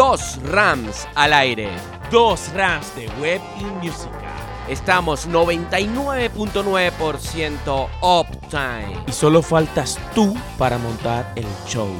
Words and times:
dos 0.00 0.40
Rams 0.44 1.06
al 1.14 1.34
aire. 1.34 1.68
Dos 2.10 2.50
Rams 2.54 2.96
de 2.96 3.06
web 3.20 3.38
y 3.58 3.64
música. 3.84 4.32
Estamos 4.66 5.28
99.9% 5.28 7.88
uptime. 8.00 9.04
Y 9.06 9.12
solo 9.12 9.42
faltas 9.42 9.98
tú 10.14 10.34
para 10.56 10.78
montar 10.78 11.30
el 11.36 11.44
show. 11.66 11.90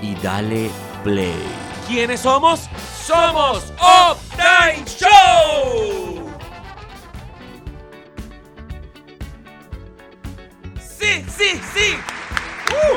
Y 0.00 0.14
dale 0.14 0.70
play. 1.02 1.36
¿Quiénes 1.86 2.20
somos? 2.20 2.60
Somos 3.06 3.64
Uptime 3.76 4.82
Show. 4.86 6.30
Sí, 10.80 11.26
sí, 11.28 11.60
sí. 11.74 11.98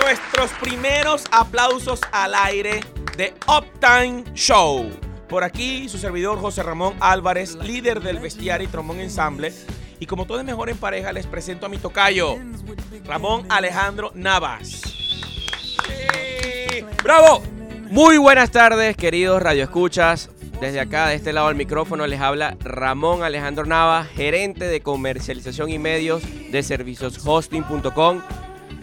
Nuestros 0.01 0.51
primeros 0.61 1.25
aplausos 1.31 1.99
al 2.13 2.33
aire 2.33 2.79
de 3.17 3.33
Uptime 3.47 4.23
Show. 4.35 4.91
Por 5.27 5.43
aquí 5.43 5.89
su 5.89 5.97
servidor 5.97 6.39
José 6.39 6.61
Ramón 6.61 6.93
Álvarez, 6.99 7.55
líder 7.55 7.99
del 7.99 8.19
Bestiario 8.19 8.67
y 8.67 8.71
Trombón 8.71 8.99
Ensamble. 8.99 9.51
Y 9.99 10.05
como 10.05 10.25
todo 10.25 10.39
es 10.39 10.45
mejor 10.45 10.69
en 10.69 10.77
pareja, 10.77 11.11
les 11.11 11.25
presento 11.25 11.65
a 11.65 11.69
mi 11.69 11.79
tocayo, 11.79 12.37
Ramón 13.05 13.47
Alejandro 13.49 14.11
Navas. 14.13 14.81
Sí. 15.87 16.85
¡Bravo! 17.03 17.41
Muy 17.89 18.17
buenas 18.17 18.51
tardes, 18.51 18.95
queridos 18.95 19.41
radioescuchas. 19.41 20.29
Desde 20.61 20.79
acá, 20.79 21.07
de 21.07 21.15
este 21.15 21.33
lado 21.33 21.47
del 21.47 21.57
micrófono, 21.57 22.05
les 22.05 22.21
habla 22.21 22.55
Ramón 22.59 23.23
Alejandro 23.23 23.65
Navas, 23.65 24.07
gerente 24.09 24.65
de 24.65 24.81
comercialización 24.81 25.69
y 25.69 25.79
medios 25.79 26.21
de 26.51 26.61
servicioshosting.com. 26.61 28.21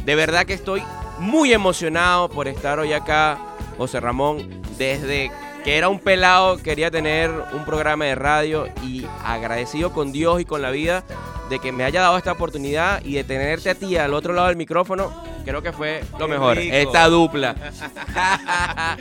De 0.05 0.15
verdad 0.15 0.45
que 0.45 0.55
estoy 0.55 0.83
muy 1.19 1.53
emocionado 1.53 2.29
por 2.29 2.49
estar 2.49 2.79
hoy 2.79 2.93
acá, 2.93 3.39
José 3.77 4.01
Ramón, 4.01 4.63
desde 4.79 5.31
que 5.65 5.77
era 5.77 5.89
un 5.89 5.99
pelado, 5.99 6.59
quería 6.59 6.91
tener 6.91 7.31
un 7.53 7.65
programa 7.65 8.05
de 8.05 8.15
radio 8.15 8.69
y 8.83 9.07
agradecido 9.25 9.93
con 9.93 10.13
Dios 10.13 10.41
y 10.41 10.45
con 10.45 10.61
la 10.63 10.71
vida 10.71 11.05
de 11.49 11.59
que 11.59 11.73
me 11.73 11.85
haya 11.85 12.01
dado 12.03 12.17
esta 12.19 12.33
oportunidad 12.33 13.03
y 13.05 13.15
de 13.15 13.25
tenerte 13.25 13.71
a 13.71 13.75
ti 13.75 13.97
al 13.97 14.15
otro 14.15 14.33
lado 14.33 14.49
del 14.49 14.57
micrófono, 14.57 15.13
creo 15.45 15.63
que 15.63 15.73
fue 15.73 16.03
lo 16.19 16.27
Qué 16.27 16.33
mejor. 16.33 16.57
rico. 16.57 16.75
Esta 16.75 17.09
dupla. 17.09 17.55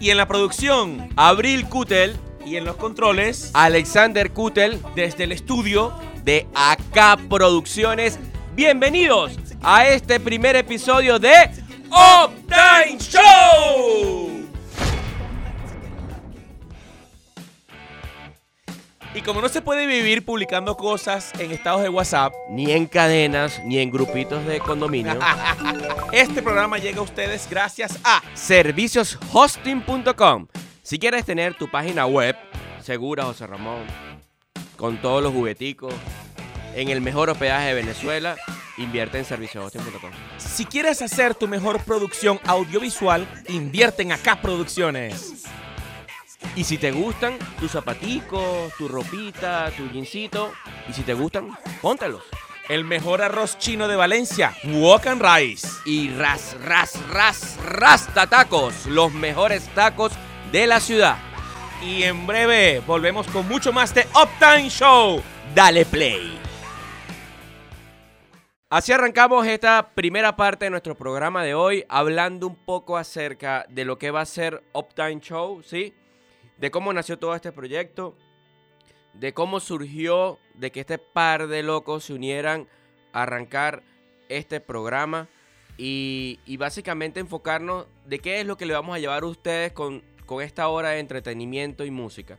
Y 0.00 0.10
en 0.10 0.16
la 0.16 0.28
producción 0.28 1.08
Abril 1.16 1.68
Kutel, 1.68 2.16
y 2.46 2.56
en 2.56 2.64
los 2.64 2.76
controles, 2.76 3.50
Alexander 3.52 4.30
Kutel 4.30 4.80
desde 4.94 5.24
el 5.24 5.32
estudio, 5.32 5.92
de 6.22 6.46
AK 6.54 7.28
Producciones. 7.28 8.18
Bienvenidos 8.54 9.38
a 9.60 9.88
este 9.88 10.20
primer 10.20 10.54
episodio 10.54 11.18
de 11.18 11.50
Uptime 11.90 12.98
Show. 12.98 14.28
Y 19.14 19.22
como 19.22 19.40
no 19.40 19.48
se 19.48 19.62
puede 19.62 19.86
vivir 19.86 20.24
publicando 20.24 20.76
cosas 20.76 21.32
en 21.40 21.50
estados 21.50 21.82
de 21.82 21.88
WhatsApp, 21.88 22.32
Ni 22.50 22.70
en 22.70 22.86
cadenas, 22.86 23.60
ni 23.64 23.78
en 23.78 23.90
grupitos 23.90 24.44
de 24.44 24.60
condominio. 24.60 25.18
este 26.12 26.42
programa 26.42 26.78
llega 26.78 27.00
a 27.00 27.02
ustedes 27.02 27.48
gracias 27.50 27.98
a 28.04 28.22
Servicioshosting.com. 28.34 30.46
Si 30.82 30.98
quieres 30.98 31.24
tener 31.24 31.54
tu 31.54 31.70
página 31.70 32.06
web 32.06 32.36
segura, 32.80 33.24
José 33.24 33.46
Ramón, 33.46 33.84
con 34.76 34.98
todos 34.98 35.22
los 35.22 35.32
jugueticos, 35.32 35.94
en 36.74 36.88
el 36.88 37.00
mejor 37.00 37.28
hospedaje 37.28 37.68
de 37.68 37.74
Venezuela, 37.74 38.36
invierte 38.76 39.18
en 39.18 39.24
servicioshosting.com. 39.24 40.10
Si 40.58 40.64
quieres 40.64 41.00
hacer 41.02 41.36
tu 41.36 41.46
mejor 41.46 41.80
producción 41.84 42.40
audiovisual, 42.44 43.28
invierte 43.46 44.02
en 44.02 44.10
Acá 44.10 44.42
Producciones. 44.42 45.44
Y 46.56 46.64
si 46.64 46.78
te 46.78 46.90
gustan 46.90 47.38
tus 47.60 47.70
zapaticos, 47.70 48.72
tu 48.76 48.88
ropita, 48.88 49.70
tu 49.76 49.88
jeansito, 49.88 50.50
y 50.88 50.94
si 50.94 51.02
te 51.02 51.14
gustan, 51.14 51.56
póntelos. 51.80 52.24
El 52.68 52.82
mejor 52.82 53.22
arroz 53.22 53.56
chino 53.58 53.86
de 53.86 53.94
Valencia, 53.94 54.52
Walk 54.64 55.06
and 55.06 55.22
Rice. 55.22 55.68
Y 55.86 56.10
ras, 56.10 56.56
ras, 56.64 56.98
ras, 57.08 57.56
rasta 57.64 58.26
tacos, 58.26 58.86
los 58.86 59.12
mejores 59.12 59.62
tacos 59.76 60.10
de 60.50 60.66
la 60.66 60.80
ciudad. 60.80 61.18
Y 61.84 62.02
en 62.02 62.26
breve 62.26 62.82
volvemos 62.84 63.28
con 63.28 63.46
mucho 63.46 63.72
más 63.72 63.94
de 63.94 64.08
Uptime 64.08 64.68
Show. 64.70 65.22
Dale 65.54 65.86
play. 65.86 66.47
Así 68.70 68.92
arrancamos 68.92 69.46
esta 69.46 69.94
primera 69.94 70.36
parte 70.36 70.66
de 70.66 70.70
nuestro 70.70 70.94
programa 70.94 71.42
de 71.42 71.54
hoy, 71.54 71.86
hablando 71.88 72.46
un 72.46 72.54
poco 72.54 72.98
acerca 72.98 73.64
de 73.70 73.86
lo 73.86 73.96
que 73.96 74.10
va 74.10 74.20
a 74.20 74.26
ser 74.26 74.62
Uptime 74.74 75.20
Show, 75.20 75.62
¿sí? 75.62 75.94
De 76.58 76.70
cómo 76.70 76.92
nació 76.92 77.18
todo 77.18 77.34
este 77.34 77.50
proyecto, 77.50 78.14
de 79.14 79.32
cómo 79.32 79.60
surgió 79.60 80.38
de 80.52 80.70
que 80.70 80.80
este 80.80 80.98
par 80.98 81.46
de 81.46 81.62
locos 81.62 82.04
se 82.04 82.12
unieran 82.12 82.68
a 83.14 83.22
arrancar 83.22 83.82
este 84.28 84.60
programa 84.60 85.28
y, 85.78 86.38
y 86.44 86.58
básicamente 86.58 87.20
enfocarnos 87.20 87.86
de 88.04 88.18
qué 88.18 88.40
es 88.40 88.46
lo 88.46 88.58
que 88.58 88.66
le 88.66 88.74
vamos 88.74 88.94
a 88.94 88.98
llevar 88.98 89.22
a 89.22 89.28
ustedes 89.28 89.72
con, 89.72 90.02
con 90.26 90.42
esta 90.42 90.68
hora 90.68 90.90
de 90.90 90.98
entretenimiento 90.98 91.86
y 91.86 91.90
música. 91.90 92.36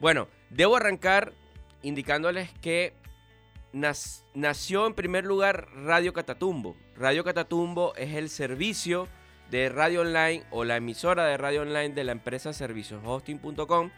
Bueno, 0.00 0.26
debo 0.50 0.74
arrancar 0.74 1.32
indicándoles 1.82 2.50
que 2.60 2.92
nació 3.74 4.86
en 4.86 4.94
primer 4.94 5.24
lugar 5.24 5.68
Radio 5.74 6.12
Catatumbo. 6.12 6.76
Radio 6.96 7.24
Catatumbo 7.24 7.94
es 7.96 8.14
el 8.14 8.28
servicio 8.30 9.08
de 9.50 9.68
radio 9.68 10.02
online 10.02 10.44
o 10.52 10.64
la 10.64 10.76
emisora 10.76 11.26
de 11.26 11.36
radio 11.36 11.62
online 11.62 11.90
de 11.90 12.04
la 12.04 12.12
empresa 12.12 12.52
servicioshosting.com. 12.52 13.90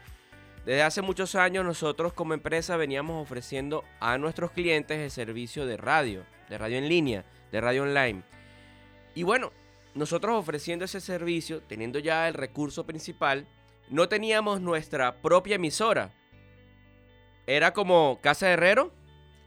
Desde 0.65 0.83
hace 0.83 1.03
muchos 1.03 1.35
años 1.35 1.65
nosotros 1.65 2.15
como 2.15 2.35
empresa 2.35 2.77
veníamos 2.77 3.23
ofreciendo 3.23 3.85
a 4.01 4.17
nuestros 4.19 4.51
clientes 4.51 4.99
el 4.99 5.11
servicio 5.11 5.67
de 5.67 5.77
radio, 5.77 6.25
de 6.49 6.59
radio 6.59 6.79
en 6.79 6.89
línea, 6.89 7.25
de 7.53 7.61
radio 7.61 7.83
online. 7.83 8.23
Y 9.15 9.25
bueno, 9.25 9.53
nosotros 9.95 10.37
ofreciendo 10.37 10.87
ese 10.87 11.01
servicio, 11.01 11.63
teniendo 11.63 11.99
ya 11.99 12.27
el 12.29 12.35
recurso 12.35 12.87
principal, 12.87 13.47
no 13.91 14.09
teníamos 14.09 14.61
nuestra 14.61 15.21
propia 15.21 15.57
emisora. 15.57 16.13
Era 17.47 17.73
como 17.73 18.19
Casa 18.21 18.47
de 18.47 18.55
Herrero, 18.55 18.93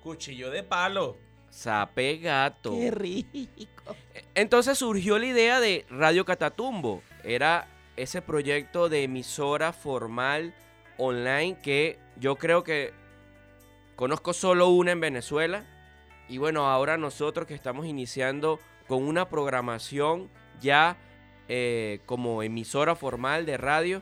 Cuchillo 0.01 0.49
de 0.49 0.63
palo. 0.63 1.17
Sape 1.49 2.17
Gato. 2.17 2.75
rico. 2.91 3.95
Entonces 4.35 4.77
surgió 4.77 5.17
la 5.17 5.25
idea 5.25 5.59
de 5.59 5.85
Radio 5.89 6.25
Catatumbo. 6.25 7.01
Era 7.23 7.67
ese 7.97 8.21
proyecto 8.21 8.87
de 8.87 9.03
emisora 9.03 9.73
formal 9.73 10.53
online 10.97 11.59
que 11.61 11.99
yo 12.17 12.35
creo 12.35 12.63
que 12.63 12.93
conozco 13.95 14.33
solo 14.33 14.69
una 14.69 14.91
en 14.91 14.99
Venezuela. 14.99 15.65
Y 16.27 16.37
bueno, 16.37 16.67
ahora 16.67 16.97
nosotros 16.97 17.47
que 17.47 17.55
estamos 17.55 17.85
iniciando 17.85 18.59
con 18.87 19.03
una 19.03 19.29
programación 19.29 20.29
ya 20.61 20.97
eh, 21.47 21.99
como 22.05 22.43
emisora 22.43 22.95
formal 22.95 23.45
de 23.45 23.57
radio. 23.57 24.01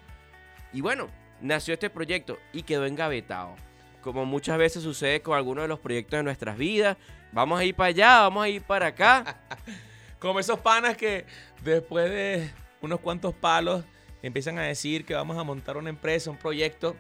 Y 0.74 0.82
bueno, 0.82 1.08
nació 1.42 1.74
este 1.74 1.90
proyecto 1.90 2.38
y 2.52 2.64
quedó 2.64 2.86
engavetado. 2.86 3.56
Como 4.02 4.26
muchas 4.26 4.58
veces 4.58 4.84
sucede 4.84 5.22
con 5.22 5.36
algunos 5.38 5.64
de 5.64 5.68
los 5.68 5.80
proyectos 5.80 6.18
de 6.18 6.24
nuestras 6.24 6.58
vidas. 6.58 6.98
Vamos 7.32 7.60
a 7.60 7.64
ir 7.66 7.76
para 7.76 7.88
allá, 7.90 8.20
vamos 8.22 8.44
a 8.46 8.50
ir 8.50 8.62
para 8.62 8.88
acá. 8.88 9.38
Como 10.20 10.40
esos 10.40 10.60
panas 10.60 10.96
que 10.98 11.26
después 11.64 12.10
de 12.10 12.50
unos 12.82 13.00
cuantos 13.00 13.34
palos 13.36 13.84
empiezan 14.24 14.58
a 14.58 14.64
decir 14.64 15.06
que 15.06 15.14
vamos 15.14 15.38
a 15.38 15.44
montar 15.44 15.78
una 15.78 15.90
empresa, 15.90 16.32
un 16.32 16.38
proyecto, 16.38 16.96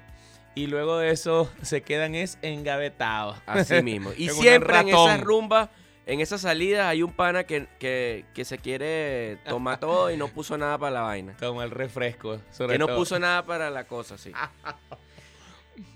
y 0.53 0.67
luego 0.67 0.97
de 0.97 1.11
eso 1.11 1.51
se 1.61 1.81
quedan 1.81 2.13
es 2.15 2.37
engavetados. 2.41 3.37
Así 3.45 3.81
mismo. 3.83 4.11
Y 4.17 4.29
siempre 4.29 4.79
en 4.79 4.89
esas 4.89 5.21
rumbas, 5.21 5.69
en 6.05 6.19
esas 6.19 6.41
salidas, 6.41 6.85
hay 6.87 7.03
un 7.03 7.11
pana 7.13 7.43
que, 7.45 7.67
que- 7.79 8.25
que 8.33 8.45
se 8.45 8.57
quiere 8.57 9.38
tomar 9.47 9.79
todo 9.79 10.11
y 10.11 10.17
no 10.17 10.27
puso 10.27 10.57
nada 10.57 10.77
para 10.77 10.91
la 10.91 11.01
vaina. 11.01 11.35
Como 11.39 11.63
el 11.63 11.71
refresco. 11.71 12.39
sobre 12.51 12.73
Que 12.73 12.79
no 12.79 12.88
puso 12.95 13.17
nada 13.19 13.45
para 13.45 13.69
la 13.69 13.85
cosa, 13.88 14.17
sí. 14.17 14.31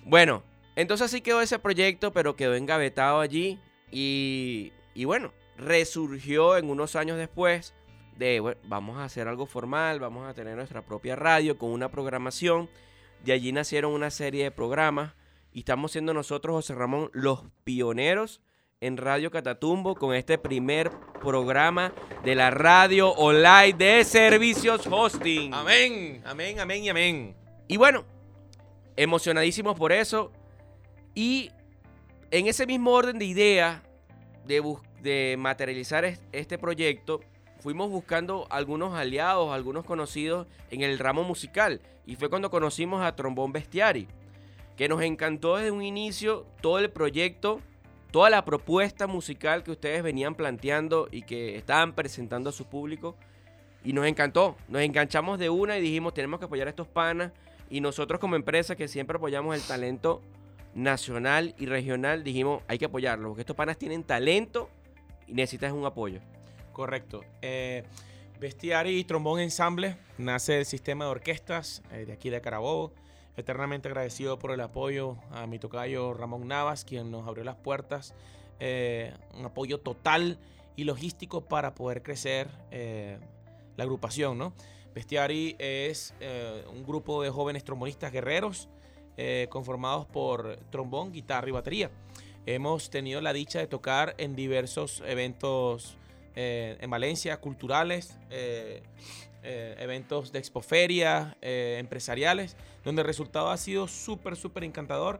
Bueno, 0.04 0.44
entonces 0.76 1.06
así 1.06 1.22
quedó 1.22 1.42
ese 1.42 1.60
proyecto, 1.60 2.12
pero 2.12 2.36
quedó 2.36 2.56
engavetado 2.56 3.20
allí. 3.20 3.60
Y, 3.92 4.72
y 4.94 5.06
bueno, 5.06 5.34
resurgió 5.58 6.58
en 6.58 6.70
unos 6.70 6.96
años 6.96 7.18
después 7.18 7.74
de, 8.18 8.40
bueno, 8.40 8.60
vamos 8.66 8.98
a 8.98 9.04
hacer 9.04 9.28
algo 9.28 9.46
formal, 9.46 10.00
vamos 10.00 10.28
a 10.28 10.34
tener 10.34 10.56
nuestra 10.56 10.84
propia 10.84 11.16
radio 11.16 11.58
con 11.58 11.72
una 11.72 11.90
programación. 11.90 12.70
De 13.24 13.34
allí 13.34 13.52
nacieron 13.52 13.94
una 13.94 14.10
serie 14.10 14.46
de 14.46 14.52
programas. 14.52 15.14
Y 15.54 15.60
estamos 15.60 15.92
siendo 15.92 16.14
nosotros, 16.14 16.56
José 16.56 16.76
Ramón, 16.76 17.10
los 17.14 17.44
pioneros 17.64 18.42
en 18.80 18.98
Radio 18.98 19.30
Catatumbo 19.30 19.96
con 19.96 20.16
este 20.16 20.40
primer 20.40 20.90
programa 21.22 21.94
de 22.24 22.34
la 22.34 22.50
radio 22.50 23.12
online 23.12 23.74
de 23.74 24.04
servicios 24.04 24.88
hosting. 24.90 25.54
Amén, 25.54 26.22
amén, 26.26 26.60
amén 26.60 26.84
y 26.84 26.90
amén. 26.90 27.36
Y 27.68 27.78
bueno, 27.78 28.06
emocionadísimos 28.96 29.78
por 29.78 29.92
eso. 29.92 30.32
Y 31.16 31.52
en 32.32 32.48
ese 32.48 32.66
mismo 32.66 32.92
orden 32.92 33.20
de 33.20 33.26
idea 33.26 33.84
de, 34.46 34.64
de 35.02 35.36
materializar 35.38 36.06
es- 36.06 36.22
este 36.32 36.58
proyecto, 36.58 37.22
fuimos 37.60 37.90
buscando 37.90 38.48
algunos 38.50 38.94
aliados, 38.96 39.54
algunos 39.54 39.86
conocidos 39.86 40.48
en 40.72 40.82
el 40.82 40.98
ramo 41.00 41.24
musical. 41.24 41.82
Y 42.06 42.16
fue 42.16 42.30
cuando 42.30 42.50
conocimos 42.50 43.04
a 43.04 43.16
Trombón 43.16 43.52
Bestiari, 43.52 44.08
que 44.76 44.88
nos 44.90 45.02
encantó 45.04 45.58
desde 45.58 45.72
un 45.72 45.84
inicio 45.84 46.46
todo 46.62 46.80
el 46.80 46.90
proyecto, 46.90 47.62
toda 48.12 48.30
la 48.30 48.44
propuesta 48.46 49.06
musical 49.06 49.64
que 49.64 49.72
ustedes 49.72 50.02
venían 50.02 50.34
planteando 50.36 51.08
y 51.12 51.22
que 51.22 51.56
estaban 51.56 51.94
presentando 51.94 52.50
a 52.50 52.54
su 52.54 52.66
público. 52.66 53.16
Y 53.84 53.94
nos 53.94 54.06
encantó, 54.06 54.56
nos 54.68 54.82
enganchamos 54.82 55.38
de 55.40 55.50
una 55.50 55.78
y 55.78 55.82
dijimos, 55.82 56.14
tenemos 56.14 56.40
que 56.40 56.46
apoyar 56.46 56.68
a 56.68 56.72
estos 56.72 56.88
panas. 56.88 57.32
Y 57.70 57.80
nosotros 57.82 58.20
como 58.20 58.36
empresa 58.36 58.76
que 58.76 58.88
siempre 58.88 59.18
apoyamos 59.18 59.56
el 59.56 59.62
talento 59.62 60.22
nacional 60.74 61.54
y 61.58 61.66
regional, 61.66 62.24
dijimos, 62.24 62.64
hay 62.68 62.78
que 62.78 62.86
apoyarlos, 62.86 63.30
porque 63.30 63.42
estos 63.42 63.56
panas 63.56 63.78
tienen 63.78 64.04
talento 64.04 64.70
y 65.28 65.34
necesitas 65.34 65.74
un 65.74 65.86
apoyo. 65.86 66.20
Correcto. 66.72 67.24
Eh, 67.42 67.84
Bestiari 68.40 68.98
y 68.98 69.04
Trombón 69.04 69.40
Ensamble 69.40 69.98
nace 70.18 70.60
el 70.60 70.66
sistema 70.66 71.06
de 71.06 71.12
orquestas 71.12 71.84
eh, 71.92 72.06
de 72.06 72.14
aquí 72.14 72.30
de 72.30 72.42
Carabobo. 72.42 72.94
Eternamente 73.38 73.88
agradecido 73.88 74.40
por 74.40 74.52
el 74.52 74.62
apoyo 74.62 75.18
a 75.32 75.48
mi 75.48 75.58
tocayo 75.58 76.14
Ramón 76.14 76.48
Navas, 76.48 76.84
quien 76.84 77.12
nos 77.12 77.28
abrió 77.28 77.44
las 77.44 77.56
puertas. 77.56 78.14
Eh, 78.60 79.14
un 79.38 79.46
apoyo 79.46 79.80
total 79.80 80.38
y 80.76 80.84
logístico 80.84 81.42
para 81.42 81.74
poder 81.74 82.04
crecer 82.04 82.50
la 82.72 83.84
agrupación, 83.84 84.38
¿no? 84.38 84.54
Bestiari 84.94 85.56
es 85.60 86.14
un 86.72 86.84
grupo 86.84 87.24
de 87.24 87.30
jóvenes 87.30 87.64
trombonistas 87.64 88.12
guerreros 88.12 88.70
conformados 89.50 90.06
por 90.06 90.58
trombón, 90.70 91.12
guitarra 91.12 91.48
y 91.50 91.52
batería. 91.52 91.92
Hemos 92.46 92.90
tenido 92.90 93.22
la 93.22 93.34
dicha 93.34 93.60
de 93.60 93.68
tocar 93.68 94.16
en 94.18 94.36
diversos 94.36 95.04
eventos 95.06 95.96
eh, 96.36 96.78
en 96.80 96.90
Valencia, 96.90 97.38
culturales, 97.38 98.18
eh, 98.30 98.82
eh, 99.44 99.76
eventos 99.80 100.32
de 100.32 100.40
expoferia, 100.40 101.38
empresariales, 101.42 102.56
donde 102.86 103.02
el 103.02 103.08
resultado 103.08 103.50
ha 103.50 103.58
sido 103.58 103.88
súper, 103.88 104.36
súper 104.36 104.64
encantador. 104.64 105.20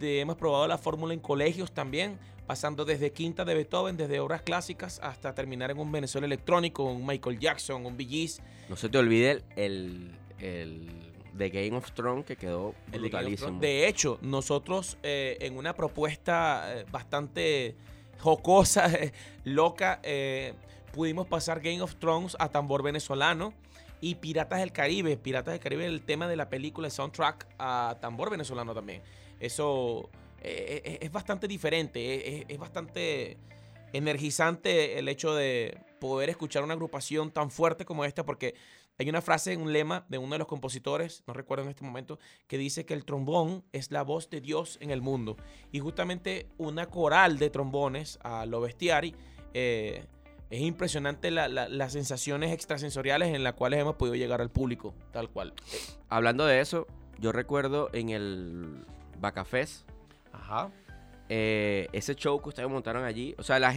Hemos 0.00 0.36
probado 0.36 0.66
la 0.68 0.78
fórmula 0.78 1.14
en 1.14 1.20
colegios 1.20 1.72
también, 1.72 2.18
pasando 2.46 2.84
desde 2.84 3.12
quinta 3.12 3.44
de 3.44 3.54
Beethoven, 3.54 3.96
desde 3.96 4.20
obras 4.20 4.42
clásicas, 4.42 5.00
hasta 5.02 5.34
terminar 5.34 5.70
en 5.70 5.78
un 5.78 5.90
Venezuela 5.90 6.26
electrónico, 6.26 6.84
un 6.84 7.06
Michael 7.06 7.38
Jackson, 7.38 7.86
un 7.86 7.96
Bee 7.96 8.28
No 8.68 8.76
se 8.76 8.88
te 8.88 8.98
olvide 8.98 9.42
el, 9.56 10.12
el, 10.38 11.09
The 11.36 11.50
Game 11.50 11.76
of 11.76 11.92
Thrones 11.92 12.24
que 12.24 12.36
quedó 12.36 12.74
brutalísimo. 12.92 13.58
De 13.60 13.88
hecho, 13.88 14.18
nosotros 14.22 14.98
en 15.02 15.56
una 15.56 15.74
propuesta 15.74 16.84
bastante 16.90 17.76
jocosa, 18.20 18.90
loca, 19.44 20.00
eh, 20.02 20.54
pudimos 20.92 21.26
pasar 21.26 21.60
Game 21.60 21.82
of 21.82 21.96
Thrones 21.96 22.36
a 22.38 22.48
tambor 22.48 22.82
venezolano 22.82 23.52
y 24.00 24.16
Piratas 24.16 24.60
del 24.60 24.72
Caribe. 24.72 25.16
Piratas 25.16 25.52
del 25.52 25.60
Caribe, 25.60 25.86
el 25.86 26.02
tema 26.02 26.28
de 26.28 26.36
la 26.36 26.48
película, 26.48 26.86
el 26.86 26.92
soundtrack 26.92 27.46
a 27.58 27.96
tambor 28.00 28.30
venezolano 28.30 28.74
también. 28.74 29.02
Eso 29.40 30.10
eh, 30.42 30.82
eh, 30.84 30.98
es 31.00 31.12
bastante 31.12 31.48
diferente, 31.48 32.52
es, 32.52 32.58
bastante 32.58 33.36
energizante 33.92 34.98
el 34.98 35.08
hecho 35.08 35.34
de 35.34 35.78
poder 35.98 36.30
escuchar 36.30 36.62
una 36.62 36.74
agrupación 36.74 37.30
tan 37.30 37.50
fuerte 37.50 37.84
como 37.84 38.04
esta, 38.04 38.24
porque 38.24 38.54
hay 39.00 39.08
una 39.08 39.22
frase, 39.22 39.56
un 39.56 39.72
lema 39.72 40.04
de 40.10 40.18
uno 40.18 40.32
de 40.32 40.38
los 40.40 40.46
compositores, 40.46 41.24
no 41.26 41.32
recuerdo 41.32 41.64
en 41.64 41.70
este 41.70 41.82
momento, 41.82 42.18
que 42.46 42.58
dice 42.58 42.84
que 42.84 42.92
el 42.92 43.06
trombón 43.06 43.64
es 43.72 43.90
la 43.90 44.02
voz 44.02 44.28
de 44.28 44.42
Dios 44.42 44.76
en 44.82 44.90
el 44.90 45.00
mundo. 45.00 45.38
Y 45.72 45.78
justamente 45.80 46.50
una 46.58 46.84
coral 46.84 47.38
de 47.38 47.48
trombones 47.48 48.18
a 48.22 48.44
lo 48.44 48.60
bestiari. 48.60 49.16
Eh, 49.54 50.04
es 50.50 50.60
impresionante 50.60 51.30
las 51.30 51.92
sensaciones 51.94 52.52
extrasensoriales 52.52 53.34
en 53.34 53.42
las 53.42 53.54
cuales 53.54 53.80
hemos 53.80 53.94
podido 53.94 54.16
llegar 54.16 54.42
al 54.42 54.50
público, 54.50 54.92
tal 55.12 55.30
cual. 55.30 55.54
Hablando 56.10 56.44
de 56.44 56.60
eso, 56.60 56.86
yo 57.18 57.32
recuerdo 57.32 57.88
en 57.94 58.10
el 58.10 58.84
Bacafest, 59.18 59.88
Ajá. 60.30 60.70
Eh, 61.30 61.88
ese 61.92 62.14
show 62.16 62.38
que 62.42 62.50
ustedes 62.50 62.68
montaron 62.68 63.04
allí, 63.04 63.34
o 63.38 63.42
sea, 63.42 63.58
la, 63.58 63.74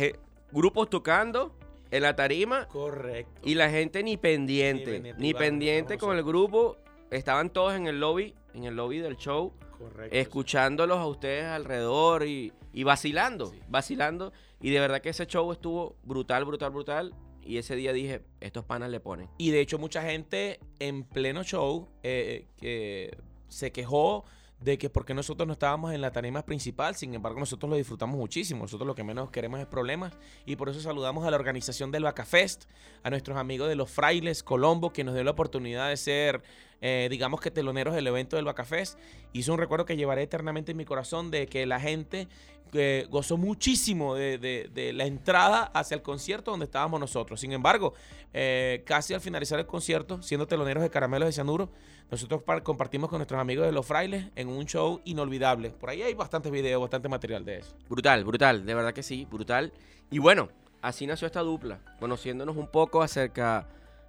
grupos 0.51 0.89
tocando 0.89 1.55
en 1.93 2.01
la 2.01 2.15
tarima. 2.15 2.67
Correcto. 2.67 3.41
Y 3.43 3.53
la 3.53 3.69
gente 3.69 4.01
ni 4.01 4.17
pendiente, 4.17 5.13
ni, 5.17 5.33
pendiente 5.35 5.99
con 5.99 6.17
el 6.17 6.23
grupo. 6.23 6.77
Estaban 7.11 7.51
todos 7.51 7.75
en 7.75 7.85
el 7.85 7.99
lobby, 7.99 8.33
en 8.55 8.63
el 8.63 8.75
lobby 8.75 8.97
del 8.97 9.15
show. 9.15 9.53
Correcto. 9.77 10.15
Escuchándolos 10.15 10.97
a 10.97 11.05
ustedes 11.05 11.45
alrededor 11.45 12.25
y, 12.25 12.51
vacilando, 12.83 13.53
vacilando. 13.67 14.33
Y 14.59 14.71
de 14.71 14.79
verdad 14.79 15.01
que 15.01 15.09
ese 15.09 15.27
show 15.27 15.51
estuvo 15.51 15.95
brutal, 16.03 16.45
brutal, 16.45 16.71
brutal. 16.71 17.13
Y 17.43 17.57
ese 17.57 17.75
día 17.75 17.93
dije, 17.93 18.23
estos 18.39 18.65
panas 18.65 18.89
le 18.89 18.99
ponen. 18.99 19.29
Y 19.37 19.51
de 19.51 19.61
hecho 19.61 19.77
mucha 19.77 20.01
gente 20.01 20.59
en 20.79 21.03
pleno 21.03 21.43
show 21.43 21.89
eh, 22.01 22.47
que 22.57 23.15
se 23.49 23.71
quejó 23.71 24.25
de 24.63 24.77
que 24.77 24.89
porque 24.89 25.13
nosotros 25.13 25.45
no 25.45 25.53
estábamos 25.53 25.93
en 25.93 26.01
la 26.01 26.11
tarima 26.11 26.45
principal, 26.45 26.95
sin 26.95 27.13
embargo 27.13 27.39
nosotros 27.39 27.69
lo 27.69 27.75
disfrutamos 27.75 28.17
muchísimo, 28.17 28.63
nosotros 28.63 28.87
lo 28.87 28.95
que 28.95 29.03
menos 29.03 29.29
queremos 29.29 29.59
es 29.59 29.65
problemas. 29.65 30.13
Y 30.45 30.55
por 30.55 30.69
eso 30.69 30.79
saludamos 30.79 31.25
a 31.25 31.31
la 31.31 31.37
organización 31.37 31.91
del 31.91 32.03
Bacafest, 32.03 32.65
a 33.03 33.09
nuestros 33.09 33.37
amigos 33.37 33.67
de 33.67 33.75
los 33.75 33.91
Frailes 33.91 34.41
Colombo 34.41 34.93
que 34.93 35.03
nos 35.03 35.13
dio 35.15 35.23
la 35.23 35.31
oportunidad 35.31 35.89
de 35.89 35.97
ser, 35.97 36.43
eh, 36.81 37.07
digamos 37.09 37.41
que 37.41 37.51
teloneros 37.51 37.95
del 37.95 38.07
evento 38.07 38.35
del 38.35 38.45
Bacafest. 38.45 38.97
Hizo 39.33 39.53
un 39.53 39.59
recuerdo 39.59 39.85
que 39.85 39.95
llevaré 39.95 40.23
eternamente 40.23 40.71
en 40.71 40.77
mi 40.77 40.85
corazón 40.85 41.31
de 41.31 41.47
que 41.47 41.65
la 41.65 41.79
gente 41.79 42.27
que 42.73 43.07
gozó 43.09 43.37
muchísimo 43.37 44.15
de, 44.15 44.91
la 44.95 45.05
entrada 45.05 45.65
hacia 45.75 45.93
el 45.93 46.01
concierto 46.01 46.49
donde 46.49 46.65
estábamos 46.65 46.99
nosotros. 46.99 47.39
Sin 47.39 47.51
embargo, 47.51 47.93
eh, 48.33 48.81
casi 48.83 49.13
al 49.13 49.21
finalizar 49.21 49.59
el 49.59 49.67
concierto, 49.67 50.23
siendo 50.23 50.47
teloneros 50.47 50.81
de 50.81 50.89
Caramelos 50.89 51.27
de 51.27 51.33
Cianuro, 51.33 51.69
nosotros 52.09 52.41
compartimos 52.63 53.09
con 53.09 53.19
nuestros 53.19 53.39
amigos 53.39 53.67
de 53.67 53.71
Los 53.71 53.85
Frailes 53.85 54.25
en 54.35 54.47
un 54.47 54.65
show 54.65 55.01
inolvidable. 55.05 55.69
Por 55.69 55.91
ahí 55.91 56.01
hay 56.01 56.15
bastantes 56.15 56.51
videos, 56.51 56.81
bastante 56.81 57.07
material 57.09 57.45
de 57.45 57.59
eso. 57.59 57.75
Brutal, 57.87 58.23
brutal, 58.23 58.65
de 58.65 58.73
verdad 58.73 58.93
que 58.93 59.03
sí, 59.03 59.27
brutal. 59.29 59.71
Y 60.09 60.17
bueno, 60.17 60.49
así 60.81 61.05
nació 61.05 61.27
esta 61.27 61.41
dupla, 61.41 61.79
conociéndonos 61.99 62.57
un 62.57 62.67
poco 62.67 63.03
acerca 63.03 63.67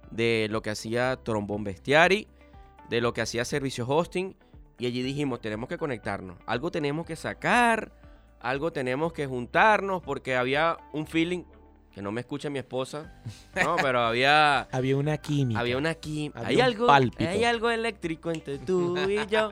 de 0.09 0.47
lo 0.49 0.61
que 0.63 0.71
hacía 0.71 1.17
Trombón 1.17 1.63
Bestiari, 1.63 2.27
de 2.89 3.01
lo 3.01 3.13
que 3.13 3.21
hacía 3.21 3.45
Servicio 3.45 3.87
Hosting. 3.87 4.35
Y 4.77 4.87
allí 4.87 5.01
dijimos, 5.01 5.39
tenemos 5.41 5.69
que 5.69 5.77
conectarnos, 5.77 6.37
algo 6.45 6.69
tenemos 6.69 7.05
que 7.05 7.15
sacar 7.15 7.91
algo 8.45 8.71
tenemos 8.71 9.11
que 9.11 9.25
juntarnos 9.25 10.03
porque 10.03 10.35
había 10.35 10.77
un 10.93 11.07
feeling 11.07 11.43
que 11.91 12.01
no 12.01 12.11
me 12.11 12.21
escucha 12.21 12.49
mi 12.49 12.59
esposa, 12.59 13.21
no, 13.63 13.75
pero 13.77 14.01
había 14.01 14.61
había 14.71 14.97
una 14.97 15.17
química. 15.17 15.59
Había 15.59 15.77
una 15.77 15.95
química. 15.95 16.45
Hay 16.45 16.61
algo 16.61 16.87
hay 16.91 17.43
algo 17.43 17.71
eléctrico 17.71 18.31
entre 18.31 18.59
tú 18.59 18.97
y 19.09 19.25
yo. 19.27 19.49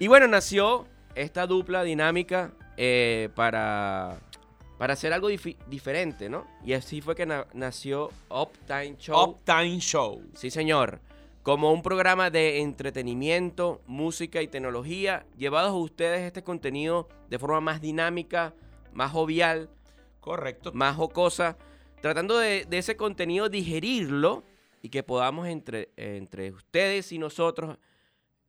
y 0.00 0.08
bueno, 0.08 0.26
nació 0.26 0.86
esta 1.14 1.46
dupla 1.46 1.84
dinámica 1.84 2.52
eh, 2.76 3.28
para 3.36 4.18
para 4.78 4.94
hacer 4.94 5.12
algo 5.12 5.28
diferente, 5.28 6.28
¿no? 6.28 6.44
Y 6.64 6.72
así 6.72 7.00
fue 7.00 7.14
que 7.14 7.26
nació 7.54 8.10
Uptime 8.30 8.96
Show. 8.98 9.30
Uptime 9.30 9.78
Show. 9.78 10.22
Sí, 10.34 10.50
señor 10.50 10.98
como 11.42 11.72
un 11.72 11.82
programa 11.82 12.30
de 12.30 12.60
entretenimiento, 12.60 13.82
música 13.86 14.42
y 14.42 14.48
tecnología, 14.48 15.26
llevados 15.36 15.70
a 15.70 15.74
ustedes 15.74 16.20
este 16.20 16.42
contenido 16.42 17.08
de 17.28 17.38
forma 17.38 17.60
más 17.60 17.80
dinámica, 17.80 18.54
más 18.92 19.10
jovial, 19.10 19.68
correcto, 20.20 20.72
más 20.72 20.96
jocosa, 20.96 21.56
tratando 22.00 22.38
de, 22.38 22.66
ese 22.70 22.96
contenido 22.96 23.48
digerirlo 23.48 24.44
y 24.82 24.88
que 24.88 25.02
podamos 25.02 25.48
entre, 25.48 25.90
entre 25.96 26.52
ustedes 26.52 27.10
y 27.12 27.18
nosotros 27.18 27.76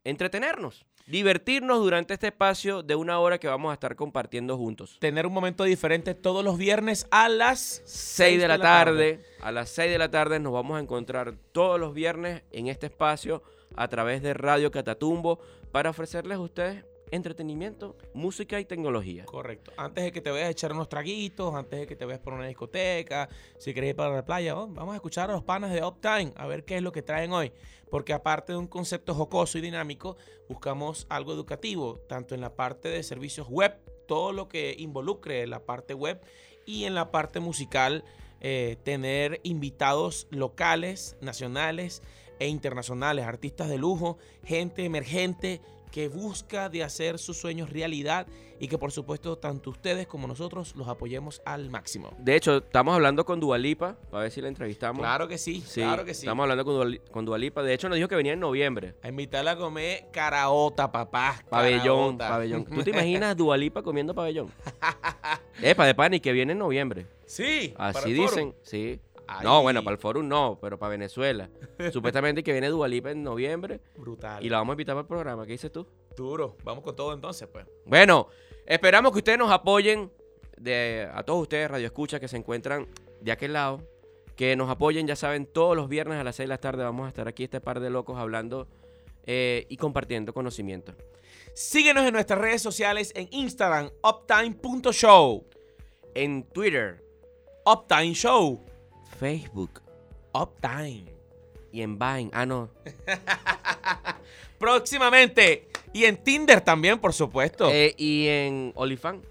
entretenernos 0.04 0.86
divertirnos 1.08 1.80
durante 1.80 2.14
este 2.14 2.28
espacio 2.28 2.84
de 2.84 2.96
una 2.96 3.20
hora 3.20 3.38
que 3.38 3.48
vamos 3.48 3.72
a 3.72 3.74
estar 3.74 3.96
compartiendo 3.96 4.58
juntos. 4.58 4.98
Tener 5.00 5.26
un 5.26 5.34
momento 5.34 5.64
diferente 5.64 6.16
todos 6.16 6.44
los 6.44 6.58
viernes 6.58 7.08
a 7.12 7.30
las 7.30 7.82
6 7.86 8.40
de 8.40 8.48
la 8.48 8.60
tarde. 8.60 9.24
A 9.42 9.52
las 9.52 9.70
6 9.70 9.92
de 9.92 9.98
la 9.98 10.10
tarde 10.10 10.40
nos 10.40 10.54
vamos 10.54 10.78
a 10.78 10.82
encontrar 10.82 11.36
todos 11.52 11.80
los 11.80 11.94
viernes 11.94 12.44
en 12.52 12.68
este 12.68 12.88
espacio 12.88 13.44
a 13.76 13.88
través 13.88 14.22
de 14.22 14.34
Radio 14.34 14.72
Catatumbo 14.72 15.40
para 15.72 15.90
ofrecerles 15.90 16.38
a 16.38 16.42
ustedes 16.42 16.86
entretenimiento, 17.14 17.96
música 18.14 18.60
y 18.60 18.66
tecnología. 18.66 19.26
Correcto. 19.26 19.72
Antes 19.78 20.04
de 20.04 20.12
que 20.12 20.20
te 20.20 20.32
vayas 20.32 20.48
a 20.48 20.52
echar 20.52 20.74
unos 20.74 20.90
traguitos, 20.90 21.54
antes 21.54 21.82
de 21.82 21.88
que 21.88 21.96
te 21.96 22.06
vayas 22.06 22.20
por 22.20 22.34
una 22.34 22.48
discoteca, 22.48 23.30
si 23.60 23.74
querés 23.74 23.92
ir 23.92 23.96
para 23.96 24.16
la 24.16 24.26
playa, 24.26 24.58
oh, 24.58 24.68
vamos 24.68 24.94
a 24.94 24.96
escuchar 24.96 25.30
a 25.30 25.34
los 25.34 25.44
panas 25.44 25.72
de 25.72 25.84
Uptime, 25.84 26.34
a 26.36 26.48
ver 26.48 26.66
qué 26.66 26.78
es 26.78 26.82
lo 26.82 26.92
que 26.92 27.04
traen 27.04 27.32
hoy. 27.32 27.54
Porque 27.92 28.14
aparte 28.14 28.54
de 28.54 28.58
un 28.58 28.68
concepto 28.68 29.14
jocoso 29.14 29.60
y 29.60 29.62
dinámico, 29.62 30.18
buscamos 30.50 31.06
algo 31.10 31.34
educativo, 31.34 32.00
tanto 32.10 32.34
en 32.34 32.42
la 32.42 32.56
parte 32.56 32.90
de 32.90 33.04
servicios 33.04 33.48
web, 33.48 33.78
todo 34.08 34.34
lo 34.34 34.50
que 34.50 34.76
involucre 34.78 35.46
la 35.46 35.64
parte 35.64 35.94
web 35.94 36.20
y 36.66 36.86
en 36.86 36.96
la 36.96 37.12
parte 37.12 37.40
musical, 37.40 38.04
eh, 38.42 38.78
tener 38.84 39.40
invitados 39.44 40.28
locales, 40.32 41.16
nacionales 41.22 42.02
e 42.40 42.48
internacionales, 42.48 43.26
artistas 43.26 43.70
de 43.70 43.78
lujo, 43.78 44.18
gente 44.44 44.84
emergente, 44.84 45.62
que 45.94 46.08
busca 46.08 46.70
de 46.70 46.82
hacer 46.84 47.20
sus 47.20 47.38
sueños 47.38 47.70
realidad 47.70 48.26
y 48.60 48.68
que 48.68 48.80
por 48.80 48.92
supuesto 48.92 49.38
tanto 49.38 49.70
ustedes 49.70 50.08
como 50.08 50.28
nosotros 50.28 50.76
los 50.76 50.88
apoyemos 50.88 51.40
al 51.46 51.70
máximo. 51.70 52.10
De 52.18 52.36
hecho, 52.36 52.58
estamos 52.58 52.96
hablando 52.96 53.24
con 53.26 53.40
Dualipa, 53.40 53.96
para 54.10 54.24
ver 54.24 54.32
si 54.32 54.42
la 54.42 54.48
entrevistamos. 54.48 55.02
Claro 55.02 55.28
que 55.28 55.38
sí, 55.38 55.62
Sí, 55.62 55.82
claro 55.82 56.04
que 56.04 56.16
sí. 56.16 56.26
Estamos 56.26 56.44
hablando 56.46 56.66
con, 56.66 56.74
Duali- 56.76 57.00
con 57.12 57.26
Dualipa. 57.26 57.62
De 57.62 57.76
hecho, 57.76 57.90
nos 57.90 57.98
dijo 57.98 58.08
que 58.08 58.16
venía 58.16 58.34
en 58.34 58.40
noviembre. 58.40 58.96
A 59.04 59.10
invitarla 59.10 59.52
a 59.52 59.56
comer 59.58 60.08
caraota, 60.12 60.92
papá. 60.92 61.44
Pabellón, 61.48 62.18
caraota. 62.18 62.30
pabellón. 62.30 62.66
¿Tú 62.66 62.82
te 62.84 62.90
imaginas 62.90 63.38
Dualipa 63.38 63.84
comiendo 63.84 64.16
pabellón? 64.16 64.52
Epa, 65.62 65.86
de 65.86 65.94
pan 65.94 66.16
y 66.16 66.20
que 66.20 66.32
viene 66.32 66.54
en 66.54 66.58
noviembre. 66.60 67.06
Sí. 67.28 67.72
Así 67.78 68.14
dicen, 68.14 68.56
sí. 68.64 69.00
Ay. 69.38 69.44
No, 69.44 69.62
bueno, 69.62 69.84
para 69.84 69.96
el 69.96 70.00
forum 70.00 70.28
no, 70.28 70.58
pero 70.62 70.78
para 70.78 70.92
Venezuela. 70.92 71.50
Supuestamente 71.92 72.44
que 72.44 72.52
viene 72.52 72.70
Dualipa 72.70 73.12
en 73.12 73.24
noviembre 73.24 73.82
Brutal. 73.98 74.44
y 74.44 74.50
la 74.50 74.58
vamos 74.58 74.74
a 74.74 74.76
invitar 74.76 74.96
para 74.96 75.02
el 75.02 75.08
programa. 75.08 75.46
¿Qué 75.46 75.54
dices 75.54 75.72
tú? 75.72 75.88
Duro. 76.16 76.58
Vamos 76.64 76.84
con 76.84 76.96
todo 76.96 77.14
entonces, 77.14 77.48
pues. 77.52 77.66
Bueno, 77.86 78.28
esperamos 78.66 79.12
que 79.12 79.20
ustedes 79.20 79.40
nos 79.40 79.52
apoyen, 79.52 80.12
de, 80.58 81.10
a 81.14 81.24
todos 81.24 81.42
ustedes, 81.42 81.70
Radio 81.70 81.88
Escucha, 81.88 82.20
que 82.20 82.28
se 82.28 82.38
encuentran 82.38 82.88
de 83.22 83.32
aquel 83.32 83.54
lado, 83.54 83.82
que 84.36 84.56
nos 84.56 84.70
apoyen, 84.70 85.08
ya 85.08 85.16
saben, 85.16 85.46
todos 85.46 85.76
los 85.76 85.90
viernes 85.90 86.20
a 86.20 86.24
las 86.24 86.36
6 86.36 86.46
de 86.46 86.50
la 86.50 86.58
tarde 86.58 86.84
vamos 86.84 87.06
a 87.06 87.10
estar 87.10 87.28
aquí, 87.28 87.46
este 87.46 87.62
par 87.62 87.80
de 87.80 87.90
locos, 87.90 88.18
hablando 88.18 88.68
eh, 89.26 89.66
y 89.70 89.78
compartiendo 89.78 90.34
conocimiento. 90.34 90.94
Síguenos 91.56 92.06
en 92.06 92.14
nuestras 92.14 92.40
redes 92.40 92.62
sociales 92.62 93.12
en 93.16 93.28
Instagram, 93.32 93.90
uptime.show. 94.04 95.46
En 96.16 96.44
Twitter, 96.44 97.04
Uptime 97.66 98.14
Show. 98.14 98.60
Facebook 99.20 99.82
Uptime. 100.34 101.06
y 101.72 101.82
en 101.82 101.98
Vine. 101.98 102.30
Ah, 102.34 102.46
no. 102.46 102.70
Próximamente. 104.60 105.68
Y 105.92 106.06
en 106.06 106.18
Tinder 106.18 106.62
también, 106.62 107.00
por 107.00 107.14
supuesto. 107.14 107.70
Eh, 107.72 107.94
y 107.98 108.28
en 108.28 108.72
OnlyFans. 108.76 109.26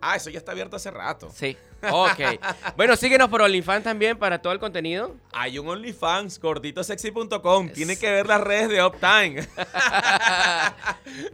ah, 0.00 0.16
eso 0.16 0.30
ya 0.30 0.38
está 0.38 0.52
abierto 0.52 0.76
hace 0.76 0.90
rato. 0.90 1.30
Sí. 1.32 1.56
Ok. 1.90 2.20
bueno, 2.76 2.96
síguenos 2.96 3.28
por 3.28 3.42
OnlyFans 3.42 3.84
también 3.84 4.16
para 4.18 4.40
todo 4.40 4.52
el 4.52 4.58
contenido. 4.58 5.14
Hay 5.32 5.58
un 5.58 5.68
OnlyFans, 5.68 6.40
gorditosexy.com. 6.40 7.68
Tiene 7.74 7.98
que 7.98 8.10
ver 8.10 8.26
las 8.26 8.40
redes 8.40 8.68
de 8.68 8.84
Uptime. 8.84 9.46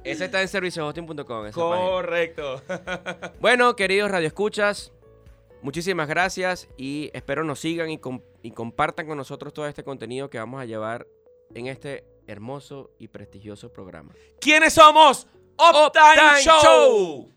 Ese 0.05 0.25
está 0.25 0.41
en 0.43 0.49
serviciohosting.com. 0.49 1.51
Correcto. 1.53 2.63
Bueno, 3.41 3.77
queridos 3.77 4.11
radioescuchas, 4.11 4.93
muchísimas 5.63 6.09
gracias 6.09 6.69
y 6.77 7.11
espero 7.15 7.45
nos 7.45 7.61
sigan 7.61 7.91
y, 7.91 7.99
com- 7.99 8.23
y 8.43 8.51
compartan 8.53 9.07
con 9.07 9.17
nosotros 9.17 9.53
todo 9.53 9.67
este 9.67 9.85
contenido 9.85 10.31
que 10.31 10.39
vamos 10.39 10.61
a 10.61 10.65
llevar 10.65 11.07
en 11.55 11.67
este 11.67 12.05
hermoso 12.27 12.91
y 12.99 13.09
prestigioso 13.09 13.73
programa. 13.73 14.13
¿Quiénes 14.41 14.75
somos? 14.75 15.27
Uptime 15.59 16.43
Show. 16.43 16.61
Show. 16.63 17.33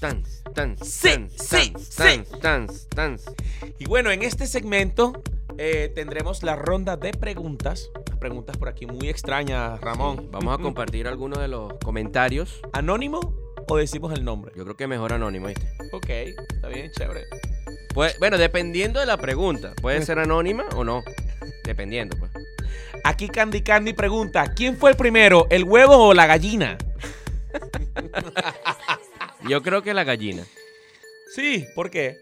Tans, 0.00 0.42
tans, 0.54 0.80
Sí, 0.86 1.08
tans, 1.08 1.32
sí, 1.38 1.72
tans, 1.96 2.30
tans, 2.40 2.88
tans. 2.90 3.24
Y 3.78 3.86
bueno, 3.86 4.10
en 4.10 4.22
este 4.22 4.46
segmento 4.46 5.22
eh, 5.56 5.90
tendremos 5.94 6.42
la 6.42 6.56
ronda 6.56 6.96
de 6.98 7.12
preguntas. 7.12 7.90
Preguntas 8.20 8.58
por 8.58 8.68
aquí 8.68 8.84
muy 8.84 9.08
extrañas, 9.08 9.80
Ramón. 9.80 10.28
Vamos 10.30 10.58
a 10.58 10.62
compartir 10.62 11.08
algunos 11.08 11.38
de 11.38 11.48
los 11.48 11.72
comentarios. 11.82 12.60
¿Anónimo 12.74 13.34
o 13.68 13.76
decimos 13.76 14.12
el 14.12 14.24
nombre? 14.24 14.52
Yo 14.56 14.64
creo 14.64 14.76
que 14.76 14.86
mejor 14.86 15.12
anónimo, 15.12 15.48
¿viste? 15.48 15.66
Ok, 15.92 16.08
está 16.08 16.68
bien, 16.68 16.90
chévere. 16.92 17.24
Pues, 17.94 18.18
bueno, 18.18 18.38
dependiendo 18.38 19.00
de 19.00 19.06
la 19.06 19.16
pregunta. 19.16 19.72
Puede 19.80 20.04
ser 20.04 20.18
anónima 20.18 20.64
o 20.74 20.84
no. 20.84 21.02
Dependiendo, 21.64 22.16
pues. 22.18 22.30
Aquí 23.04 23.28
Candy 23.28 23.62
Candy 23.62 23.92
pregunta, 23.92 24.52
¿quién 24.54 24.76
fue 24.76 24.90
el 24.90 24.96
primero, 24.96 25.46
el 25.50 25.64
huevo 25.64 26.08
o 26.08 26.14
la 26.14 26.26
gallina? 26.26 26.78
Yo 29.48 29.62
creo 29.62 29.82
que 29.82 29.94
la 29.94 30.04
gallina. 30.04 30.44
Sí, 31.34 31.66
¿por 31.74 31.90
qué? 31.90 32.18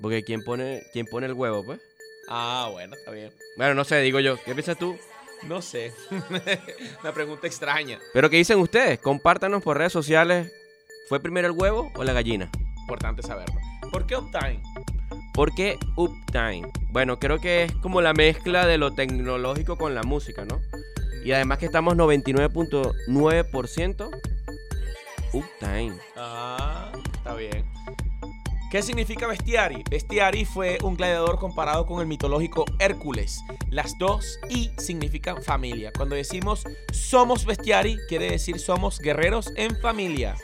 Porque 0.00 0.22
¿quién 0.24 0.42
pone, 0.42 0.82
quién 0.92 1.06
pone 1.06 1.26
el 1.26 1.32
huevo, 1.32 1.64
pues? 1.64 1.80
Ah, 2.28 2.68
bueno, 2.72 2.94
está 2.96 3.10
bien. 3.12 3.32
Bueno, 3.56 3.74
no 3.74 3.84
sé, 3.84 4.00
digo 4.00 4.18
yo. 4.18 4.36
¿Qué 4.42 4.52
piensas 4.52 4.78
tú? 4.78 4.98
No 5.44 5.62
sé. 5.62 5.92
Una 7.02 7.12
pregunta 7.12 7.46
extraña. 7.46 8.00
Pero 8.12 8.28
¿qué 8.28 8.36
dicen 8.36 8.58
ustedes? 8.58 8.98
Compártanos 8.98 9.62
por 9.62 9.78
redes 9.78 9.92
sociales. 9.92 10.52
¿Fue 11.08 11.20
primero 11.20 11.46
el 11.46 11.52
huevo 11.52 11.92
o 11.94 12.02
la 12.02 12.12
gallina? 12.12 12.50
Importante 12.80 13.22
saberlo. 13.22 13.54
¿Por 13.92 14.06
qué 14.06 14.16
Uptime? 14.16 14.60
¿Por 15.32 15.54
qué 15.54 15.78
Uptime? 15.94 16.68
Bueno, 16.90 17.20
creo 17.20 17.40
que 17.40 17.62
es 17.64 17.72
como 17.76 18.00
la 18.00 18.12
mezcla 18.12 18.66
de 18.66 18.76
lo 18.76 18.92
tecnológico 18.92 19.76
con 19.76 19.94
la 19.94 20.02
música, 20.02 20.44
¿no? 20.44 20.60
Y 21.24 21.30
además 21.30 21.58
que 21.58 21.66
estamos 21.66 21.94
99.9% 21.96 24.20
Uptime. 25.32 25.92
Ah, 26.16 26.90
está 27.14 27.34
bien. 27.34 27.64
¿Qué 28.72 28.82
significa 28.82 29.28
Bestiari? 29.28 29.84
Bestiari 29.88 30.44
fue 30.44 30.78
un 30.82 30.96
gladiador 30.96 31.38
comparado 31.38 31.86
con 31.86 32.00
el 32.00 32.08
mitológico 32.08 32.64
Hércules. 32.80 33.44
Las 33.70 33.96
dos 33.96 34.40
I 34.48 34.72
significan 34.78 35.40
familia. 35.40 35.92
Cuando 35.96 36.16
decimos 36.16 36.64
somos 36.92 37.46
Bestiari, 37.46 37.96
quiere 38.08 38.28
decir 38.28 38.58
somos 38.58 38.98
guerreros 38.98 39.52
en 39.54 39.80
familia. 39.80 40.34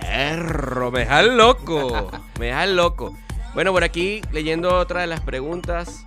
Perro, 0.00 0.90
me 0.90 1.00
dejas 1.00 1.26
loco. 1.26 2.10
Me 2.38 2.46
dejas 2.46 2.68
loco. 2.68 3.16
Bueno, 3.54 3.72
por 3.72 3.84
aquí 3.84 4.20
leyendo 4.32 4.74
otra 4.76 5.00
de 5.02 5.06
las 5.06 5.20
preguntas. 5.20 6.06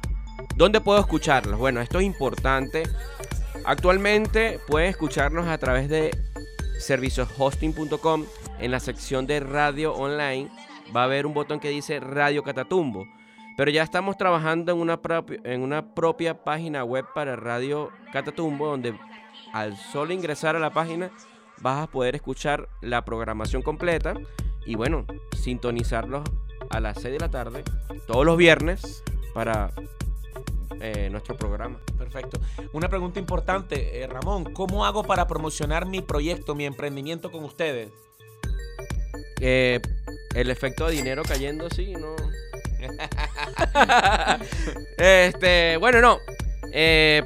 ¿Dónde 0.56 0.82
puedo 0.82 1.00
escucharlos? 1.00 1.60
Bueno, 1.60 1.82
esto 1.82 2.00
es 2.00 2.06
importante. 2.06 2.84
Actualmente 3.66 4.60
pueden 4.68 4.90
escucharnos 4.90 5.48
a 5.48 5.58
través 5.58 5.90
de 5.90 6.12
servicioshosting.com. 6.80 8.26
En 8.60 8.72
la 8.72 8.80
sección 8.80 9.28
de 9.28 9.40
radio 9.40 9.94
online 9.94 10.50
va 10.96 11.02
a 11.02 11.06
haber 11.06 11.26
un 11.26 11.34
botón 11.34 11.60
que 11.60 11.70
dice 11.70 12.00
Radio 12.00 12.44
Catatumbo. 12.44 13.06
Pero 13.56 13.72
ya 13.72 13.84
estamos 13.84 14.18
trabajando 14.18 14.72
en 14.72 14.78
una, 14.78 15.00
en 15.44 15.62
una 15.62 15.96
propia 15.96 16.44
página 16.44 16.84
web 16.84 17.06
para 17.16 17.36
Radio 17.36 17.92
Catatumbo, 18.14 18.68
donde 18.68 18.98
al 19.54 19.76
solo 19.78 20.14
ingresar 20.14 20.56
a 20.56 20.60
la 20.60 20.70
página 20.70 21.12
vas 21.62 21.84
a 21.84 21.88
poder 21.88 22.16
escuchar 22.16 22.70
la 22.82 23.04
programación 23.06 23.62
completa 23.62 24.14
y 24.66 24.76
bueno, 24.76 25.06
sintonizarlos 25.36 26.24
a 26.70 26.80
las 26.80 27.02
6 27.02 27.14
de 27.14 27.20
la 27.20 27.30
tarde 27.30 27.64
todos 28.06 28.26
los 28.26 28.38
viernes 28.38 29.04
para 29.34 29.72
eh, 30.82 31.10
nuestro 31.10 31.36
programa. 31.38 31.80
Perfecto. 31.98 32.40
Una 32.74 32.90
pregunta 32.90 33.20
importante, 33.20 34.02
eh, 34.02 34.08
Ramón. 34.08 34.54
¿Cómo 34.54 34.86
hago 34.86 35.04
para 35.04 35.28
promocionar 35.28 35.86
mi 35.86 36.02
proyecto, 36.02 36.54
mi 36.54 36.66
emprendimiento 36.66 37.32
con 37.32 37.44
ustedes? 37.44 37.92
Eh, 39.40 39.80
el 40.36 40.52
efecto 40.52 40.88
de 40.88 40.94
dinero 40.94 41.24
cayendo, 41.24 41.70
sí, 41.70 41.94
no. 41.94 42.16
este, 44.98 45.78
bueno, 45.78 46.02
no. 46.02 46.20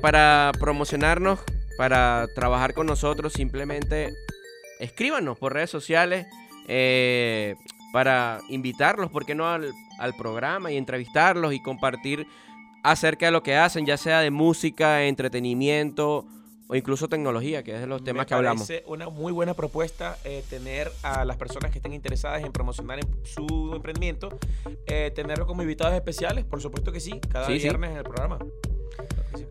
Para 0.02 0.52
promocionarnos, 0.60 1.40
para 1.82 2.28
trabajar 2.36 2.76
con 2.76 2.86
nosotros, 2.86 3.34
simplemente 3.34 4.14
escríbanos 4.80 5.36
por 5.40 5.52
redes 5.54 5.72
sociales 5.72 6.28
eh, 6.68 7.56
para 7.92 8.40
invitarlos, 8.50 9.10
¿por 9.10 9.26
qué 9.26 9.34
no? 9.34 9.50
Al, 9.50 9.72
al 9.98 10.14
programa 10.16 10.72
y 10.72 10.78
entrevistarlos 10.78 11.56
y 11.56 11.60
compartir 11.64 12.28
acerca 12.84 13.26
de 13.26 13.32
lo 13.32 13.42
que 13.42 13.56
hacen, 13.56 13.88
ya 13.88 13.98
sea 13.98 14.20
de 14.20 14.30
música, 14.30 15.06
entretenimiento 15.06 16.28
o 16.68 16.76
incluso 16.76 17.10
tecnología, 17.10 17.64
que 17.64 17.74
es 17.74 17.80
de 17.82 17.88
los 17.88 18.04
temas 18.04 18.26
Me 18.26 18.28
que 18.28 18.34
hablamos. 18.36 18.68
parece 18.68 18.84
una 18.86 19.10
muy 19.10 19.32
buena 19.32 19.56
propuesta 19.56 20.20
eh, 20.24 20.44
tener 20.52 20.92
a 21.02 21.26
las 21.26 21.38
personas 21.38 21.72
que 21.72 21.80
estén 21.80 21.94
interesadas 21.94 22.44
en 22.44 22.52
promocionar 22.52 23.00
en 23.00 23.26
su 23.26 23.72
emprendimiento, 23.76 24.38
eh, 24.86 25.12
tenerlo 25.16 25.48
como 25.48 25.64
invitados 25.64 25.96
especiales, 25.96 26.46
por 26.46 26.62
supuesto 26.62 26.92
que 26.92 27.00
sí, 27.00 27.20
cada 27.28 27.48
Sí, 27.48 27.54
sí. 27.54 27.64
viernes 27.64 27.90
en 27.90 27.98
el 27.98 28.04
programa. 28.04 28.38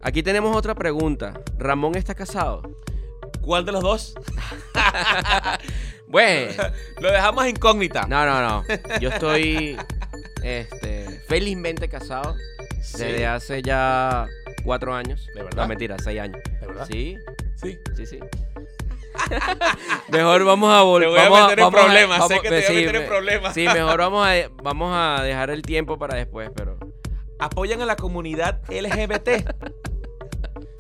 Aquí 0.03 0.23
tenemos 0.23 0.57
otra 0.57 0.75
pregunta. 0.75 1.35
¿Ramón 1.59 1.95
está 1.97 2.15
casado? 2.15 2.63
¿Cuál 3.41 3.65
de 3.65 3.73
los 3.73 3.83
dos? 3.83 4.15
Bueno, 6.09 6.53
Lo 7.01 7.13
dejamos 7.13 7.47
incógnita. 7.47 8.05
no, 8.09 8.27
no, 8.27 8.41
no. 8.41 8.65
Yo 9.01 9.11
estoy 9.11 9.77
este, 10.43 11.21
felizmente 11.29 11.89
casado 11.89 12.35
Sí. 12.83 13.05
desde 13.05 13.27
hace 13.29 13.63
ya 13.63 14.27
cuatro 14.65 14.93
años. 14.93 15.25
¿De 15.37 15.45
verdad? 15.45 15.63
No, 15.63 15.69
mentira, 15.69 15.97
seis 16.03 16.19
años. 16.21 16.41
¿De 16.61 16.67
verdad? 16.67 16.87
Sí, 16.91 17.17
Sí. 17.55 17.79
sí, 17.97 18.07
sí. 18.07 18.19
mejor 20.09 20.45
vamos 20.45 20.75
a 20.75 20.83
volver. 20.83 21.11
Te 21.11 21.15
voy 21.15 21.21
a 21.21 21.23
vamos 21.31 21.41
meter 21.43 21.59
en 21.61 21.65
vamos 21.67 21.81
problemas, 21.81 22.27
sé 22.27 22.35
que 22.41 22.49
te 22.49 22.55
voy 22.57 22.65
a 22.65 22.71
meter 22.73 22.97
en 22.97 23.07
problemas. 23.09 23.55
Sí, 23.55 23.67
mejor 23.73 23.99
vamos 23.99 24.27
a, 24.27 24.33
vamos 24.65 24.93
a 24.93 25.23
dejar 25.23 25.51
el 25.51 25.63
tiempo 25.63 25.97
para 25.97 26.17
después, 26.17 26.51
pero... 26.57 26.77
¿Apoyan 27.41 27.81
a 27.81 27.87
la 27.87 27.97
comunidad 27.97 28.61
LGBT? 28.69 29.51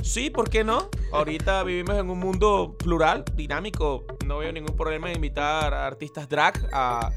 Sí, 0.02 0.28
¿por 0.28 0.50
qué 0.50 0.62
no? 0.62 0.90
Ahorita 1.12 1.62
vivimos 1.62 1.96
en 1.96 2.10
un 2.10 2.18
mundo 2.18 2.76
plural, 2.78 3.24
dinámico. 3.34 4.04
No 4.26 4.38
veo 4.38 4.52
ningún 4.52 4.76
problema 4.76 5.08
en 5.08 5.16
invitar 5.16 5.72
a 5.72 5.86
artistas 5.86 6.28
drag 6.28 6.68
a, 6.72 7.10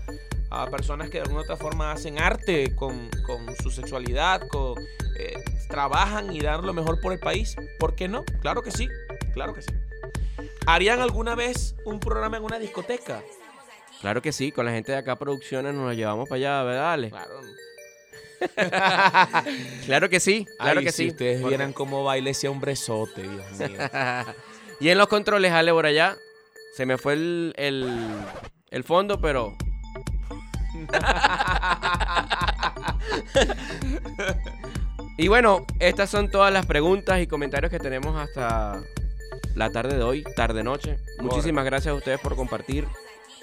a 0.49 0.67
personas 0.67 1.09
que 1.09 1.17
de 1.17 1.23
alguna 1.23 1.41
otra 1.41 1.57
forma 1.57 1.91
hacen 1.91 2.19
arte 2.19 2.75
con, 2.75 3.09
con 3.25 3.55
su 3.61 3.69
sexualidad, 3.69 4.47
con, 4.47 4.77
eh, 5.17 5.33
trabajan 5.67 6.33
y 6.33 6.39
dan 6.39 6.65
lo 6.65 6.73
mejor 6.73 7.01
por 7.01 7.11
el 7.11 7.19
país. 7.19 7.55
¿Por 7.79 7.95
qué 7.95 8.07
no? 8.07 8.23
Claro 8.41 8.61
que 8.61 8.71
sí, 8.71 8.87
claro 9.33 9.53
que 9.53 9.61
sí. 9.61 9.73
¿Harían 10.65 11.01
alguna 11.01 11.35
vez 11.35 11.75
un 11.83 11.99
programa 11.99 12.37
en 12.37 12.43
una 12.43 12.59
discoteca? 12.59 13.21
Claro 13.99 14.21
que 14.21 14.31
sí, 14.31 14.51
con 14.51 14.65
la 14.65 14.71
gente 14.71 14.91
de 14.91 14.99
acá 14.99 15.17
producciones 15.17 15.73
nos 15.73 15.85
lo 15.85 15.93
llevamos 15.93 16.29
para 16.29 16.37
allá, 16.37 16.63
¿verdad? 16.63 16.93
Ale? 16.93 17.09
Claro. 17.09 17.41
Claro 19.85 20.09
que 20.09 20.19
sí, 20.19 20.45
claro 20.59 20.79
Ay, 20.79 20.85
que 20.85 20.91
si 20.91 21.03
sí. 21.03 21.09
ustedes 21.09 21.41
Porque- 21.41 21.55
vieran 21.57 21.73
cómo 21.73 22.03
baila 22.03 22.29
ese 22.29 22.47
hombrezote, 22.47 23.21
Dios 23.23 23.45
mío. 23.69 23.79
y 24.79 24.89
en 24.89 24.97
los 24.97 25.07
controles, 25.07 25.51
Ale, 25.51 25.71
por 25.71 25.85
allá, 25.85 26.15
se 26.75 26.85
me 26.85 26.97
fue 26.97 27.13
el, 27.13 27.53
el, 27.57 27.99
el 28.71 28.83
fondo, 28.83 29.19
pero... 29.21 29.55
y 35.17 35.27
bueno, 35.27 35.65
estas 35.79 36.09
son 36.09 36.29
todas 36.31 36.51
las 36.51 36.65
preguntas 36.65 37.21
y 37.21 37.27
comentarios 37.27 37.71
que 37.71 37.79
tenemos 37.79 38.15
hasta 38.19 38.81
la 39.55 39.71
tarde 39.71 39.97
de 39.97 40.03
hoy, 40.03 40.23
tarde-noche. 40.35 40.97
Muchísimas 41.19 41.65
gracias 41.65 41.91
a 41.91 41.95
ustedes 41.95 42.19
por 42.19 42.35
compartir 42.35 42.87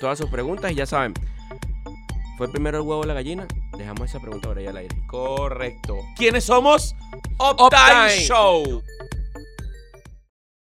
todas 0.00 0.18
sus 0.18 0.28
preguntas 0.30 0.72
y 0.72 0.74
ya 0.74 0.86
saben, 0.86 1.14
¿fue 2.36 2.50
primero 2.50 2.78
el 2.78 2.82
huevo 2.86 3.02
o 3.02 3.04
la 3.04 3.14
gallina? 3.14 3.46
Dejamos 3.80 4.10
esa 4.10 4.20
pregunta 4.20 4.46
por 4.46 4.58
ahí 4.58 4.66
al 4.66 4.76
aire. 4.76 4.94
Correcto. 5.06 5.96
¿Quiénes 6.14 6.44
somos? 6.44 6.94
Uptime. 7.38 8.10
Show. 8.26 8.82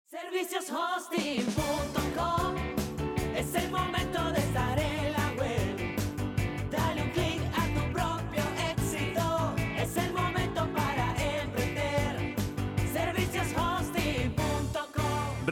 Servicioshosting.com 0.09 2.55
Es 3.35 3.53
el 3.53 3.69
momento 3.69 4.02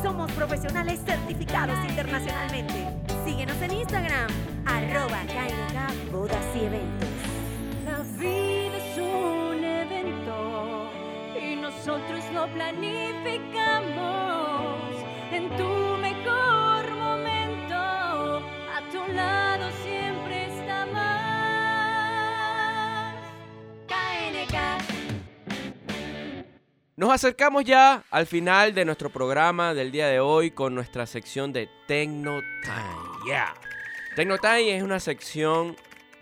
Somos 0.00 0.30
profesionales 0.32 1.00
certificados 1.04 1.76
internacionalmente. 1.88 3.09
Síguenos 3.24 3.60
en 3.62 3.72
Instagram, 3.72 4.28
arroba 4.66 5.22
KNK 5.26 6.10
Bodas 6.10 6.44
y 6.54 6.64
Eventos. 6.64 7.08
La 7.84 7.98
vida 8.18 8.76
es 8.76 8.98
un 8.98 9.64
evento 9.64 10.90
y 11.40 11.54
nosotros 11.56 12.24
lo 12.32 12.46
planificamos 12.54 14.94
en 15.32 15.48
tu 15.56 15.68
mejor 15.98 16.09
Nos 27.00 27.08
acercamos 27.08 27.64
ya 27.64 28.04
al 28.10 28.26
final 28.26 28.74
de 28.74 28.84
nuestro 28.84 29.08
programa 29.08 29.72
del 29.72 29.90
día 29.90 30.06
de 30.08 30.20
hoy 30.20 30.50
con 30.50 30.74
nuestra 30.74 31.06
sección 31.06 31.50
de 31.50 31.66
Tecno 31.86 32.42
Time. 32.62 33.24
Yeah. 33.24 33.54
Time 34.14 34.76
es 34.76 34.82
una 34.82 35.00
sección 35.00 35.76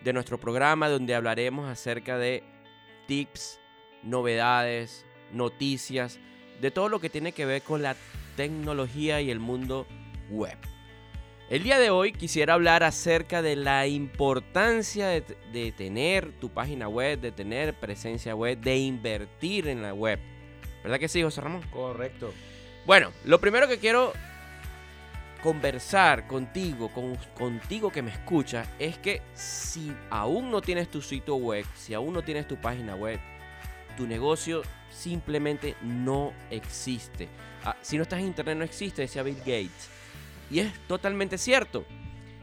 de 0.04 0.12
nuestro 0.12 0.38
programa 0.38 0.88
donde 0.88 1.16
hablaremos 1.16 1.68
acerca 1.68 2.16
de 2.16 2.44
tips, 3.08 3.58
novedades, 4.04 5.04
noticias, 5.32 6.20
de 6.60 6.70
todo 6.70 6.88
lo 6.88 7.00
que 7.00 7.10
tiene 7.10 7.32
que 7.32 7.44
ver 7.44 7.62
con 7.62 7.82
la 7.82 7.96
tecnología 8.36 9.20
y 9.20 9.32
el 9.32 9.40
mundo 9.40 9.84
web. 10.30 10.58
El 11.50 11.64
día 11.64 11.80
de 11.80 11.90
hoy 11.90 12.12
quisiera 12.12 12.54
hablar 12.54 12.84
acerca 12.84 13.42
de 13.42 13.56
la 13.56 13.88
importancia 13.88 15.08
de 15.08 15.74
tener 15.76 16.30
tu 16.38 16.50
página 16.50 16.88
web, 16.88 17.18
de 17.18 17.32
tener 17.32 17.74
presencia 17.74 18.36
web, 18.36 18.60
de 18.60 18.76
invertir 18.76 19.66
en 19.66 19.82
la 19.82 19.92
web. 19.92 20.20
¿Verdad 20.88 21.00
que 21.00 21.08
sí, 21.08 21.22
José 21.22 21.42
Ramón? 21.42 21.60
Correcto. 21.70 22.32
Bueno, 22.86 23.12
lo 23.26 23.38
primero 23.38 23.68
que 23.68 23.78
quiero 23.78 24.14
conversar 25.42 26.26
contigo, 26.26 26.88
con, 26.88 27.14
contigo 27.36 27.92
que 27.92 28.00
me 28.00 28.10
escuchas, 28.10 28.66
es 28.78 28.96
que 28.96 29.20
si 29.34 29.92
aún 30.08 30.50
no 30.50 30.62
tienes 30.62 30.90
tu 30.90 31.02
sitio 31.02 31.36
web, 31.36 31.66
si 31.76 31.92
aún 31.92 32.14
no 32.14 32.22
tienes 32.22 32.48
tu 32.48 32.56
página 32.56 32.94
web, 32.94 33.20
tu 33.98 34.06
negocio 34.06 34.62
simplemente 34.90 35.76
no 35.82 36.32
existe. 36.50 37.28
Ah, 37.66 37.76
si 37.82 37.98
no 37.98 38.04
estás 38.04 38.20
en 38.20 38.28
internet 38.28 38.56
no 38.56 38.64
existe, 38.64 39.02
decía 39.02 39.22
Bill 39.22 39.36
Gates. 39.40 39.90
Y 40.50 40.60
es 40.60 40.72
totalmente 40.86 41.36
cierto. 41.36 41.84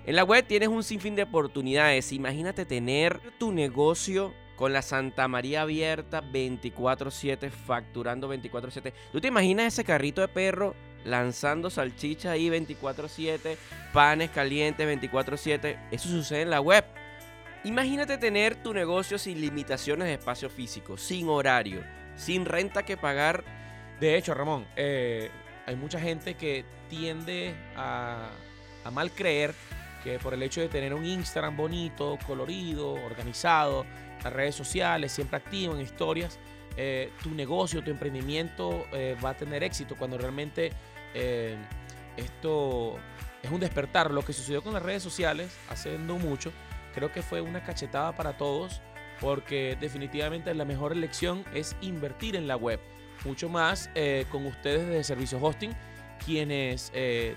En 0.05 0.15
la 0.15 0.23
web 0.23 0.45
tienes 0.45 0.69
un 0.69 0.83
sinfín 0.83 1.15
de 1.15 1.23
oportunidades. 1.23 2.11
Imagínate 2.11 2.63
tener 2.63 3.19
tu 3.39 3.51
negocio 3.51 4.35
con 4.55 4.73
la 4.73 4.81
Santa 4.81 5.27
María 5.27 5.61
abierta 5.61 6.21
24/7, 6.21 7.49
facturando 7.49 8.27
24/7. 8.27 8.93
¿Tú 9.11 9.21
te 9.21 9.27
imaginas 9.27 9.67
ese 9.67 9.83
carrito 9.83 10.21
de 10.21 10.27
perro 10.27 10.75
lanzando 11.03 11.69
salchicha 11.69 12.31
ahí 12.31 12.49
24/7, 12.49 13.57
panes 13.93 14.29
calientes 14.31 14.85
24/7? 14.87 15.77
Eso 15.91 16.09
sucede 16.09 16.43
en 16.43 16.49
la 16.49 16.61
web. 16.61 16.85
Imagínate 17.63 18.17
tener 18.17 18.55
tu 18.55 18.73
negocio 18.73 19.17
sin 19.17 19.41
limitaciones 19.41 20.07
de 20.07 20.13
espacio 20.13 20.49
físico, 20.49 20.97
sin 20.97 21.27
horario, 21.29 21.81
sin 22.15 22.45
renta 22.45 22.83
que 22.83 22.95
pagar. 22.95 23.43
De 23.99 24.17
hecho, 24.17 24.33
Ramón, 24.33 24.67
eh, 24.75 25.31
hay 25.65 25.75
mucha 25.75 25.99
gente 25.99 26.35
que 26.35 26.63
tiende 26.89 27.55
a, 27.75 28.29
a 28.83 28.91
mal 28.91 29.11
creer 29.11 29.53
que 30.03 30.19
por 30.19 30.35
el 30.35 30.43
hecho 30.43 30.61
de 30.61 30.69
tener 30.69 30.93
un 30.93 31.03
Instagram 31.03 31.57
bonito, 31.57 32.19
colorido, 32.27 32.93
organizado, 32.93 33.87
las 34.25 34.33
redes 34.33 34.55
sociales, 34.55 35.11
siempre 35.11 35.37
activo 35.37 35.75
en 35.75 35.81
historias, 35.81 36.39
eh, 36.77 37.11
tu 37.21 37.29
negocio, 37.29 37.83
tu 37.83 37.91
emprendimiento 37.91 38.87
eh, 38.91 39.15
va 39.23 39.29
a 39.29 39.37
tener 39.37 39.63
éxito 39.63 39.95
cuando 39.95 40.17
realmente 40.17 40.71
eh, 41.13 41.55
esto 42.17 42.97
es 43.43 43.51
un 43.51 43.59
despertar. 43.59 44.09
Lo 44.09 44.23
que 44.23 44.33
sucedió 44.33 44.63
con 44.63 44.73
las 44.73 44.81
redes 44.81 45.03
sociales 45.03 45.55
hace 45.69 45.99
no 45.99 46.17
mucho, 46.17 46.51
creo 46.95 47.11
que 47.11 47.21
fue 47.21 47.39
una 47.39 47.63
cachetada 47.63 48.15
para 48.15 48.35
todos 48.35 48.81
porque 49.21 49.77
definitivamente 49.79 50.51
la 50.55 50.65
mejor 50.65 50.91
elección 50.91 51.45
es 51.53 51.75
invertir 51.81 52.35
en 52.35 52.47
la 52.47 52.57
web. 52.57 52.79
Mucho 53.25 53.47
más 53.47 53.89
con 54.29 54.45
ustedes 54.45 54.87
desde 54.87 55.03
Servicios 55.03 55.41
Hosting, 55.41 55.71
quienes 56.25 56.91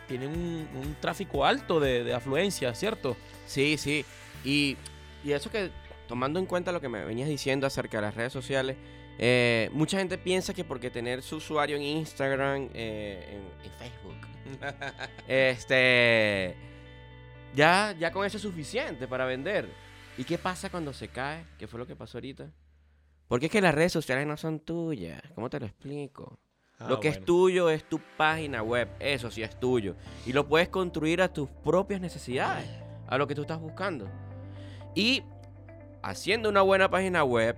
tienen 0.07 0.29
un, 0.29 0.69
un 0.75 0.97
tráfico 1.01 1.45
alto 1.45 1.81
de, 1.81 2.03
de 2.03 2.15
afluencia, 2.15 2.75
¿cierto? 2.75 3.17
Sí, 3.47 3.77
sí. 3.79 4.05
Y, 4.45 4.77
y 5.25 5.33
eso 5.33 5.51
que, 5.51 5.71
tomando 6.09 6.41
en 6.41 6.47
cuenta 6.47 6.73
lo 6.73 6.81
que 6.81 6.89
me 6.89 7.05
venías 7.05 7.29
diciendo 7.29 7.67
acerca 7.67 7.99
de 7.99 8.03
las 8.03 8.15
redes 8.17 8.33
sociales, 8.33 8.77
eh, 9.19 9.71
mucha 9.73 9.99
gente 9.99 10.19
piensa 10.19 10.55
que 10.55 10.65
porque 10.65 10.91
tener 10.91 11.23
su 11.23 11.37
usuario 11.37 11.77
en 11.77 11.83
Instagram, 11.83 12.71
eh, 12.75 13.41
en, 13.63 13.67
en 13.67 13.79
Facebook, 13.79 14.27
este, 15.29 16.57
ya, 17.55 17.95
ya 17.99 18.11
con 18.11 18.27
eso 18.27 18.37
es 18.39 18.43
suficiente 18.43 19.07
para 19.07 19.27
vender. 19.27 19.69
¿Y 20.17 20.25
qué 20.25 20.39
pasa 20.39 20.71
cuando 20.71 20.93
se 20.93 21.09
cae? 21.09 21.45
¿Qué 21.59 21.69
fue 21.69 21.79
lo 21.79 21.87
que 21.87 21.95
pasó 21.95 22.19
ahorita? 22.19 22.51
Porque 23.29 23.47
es 23.47 23.53
que 23.53 23.61
las 23.61 23.75
redes 23.75 23.93
sociales 23.93 24.27
no 24.27 24.37
son 24.37 24.61
tuyas. 24.61 25.23
¿Cómo 25.35 25.51
te 25.51 25.61
lo 25.61 25.67
explico? 25.67 26.39
Ah, 26.79 26.89
Lo 26.89 27.01
que 27.01 27.09
es 27.09 27.25
tuyo 27.25 27.71
es 27.71 27.89
tu 27.89 28.01
página 28.17 28.63
web, 28.63 28.89
eso 29.01 29.31
sí 29.31 29.43
es 29.43 29.59
tuyo. 29.59 29.97
Y 30.27 30.33
lo 30.33 30.47
puedes 30.49 30.69
construir 30.69 31.21
a 31.23 31.33
tus 31.33 31.49
propias 31.49 32.01
necesidades, 32.01 32.69
a 33.07 33.19
lo 33.19 33.27
que 33.27 33.35
tú 33.35 33.43
estás 33.43 33.61
buscando. 33.61 34.09
Y 34.95 35.23
haciendo 36.03 36.49
una 36.49 36.63
buena 36.63 36.91
página 36.91 37.25
web, 37.25 37.57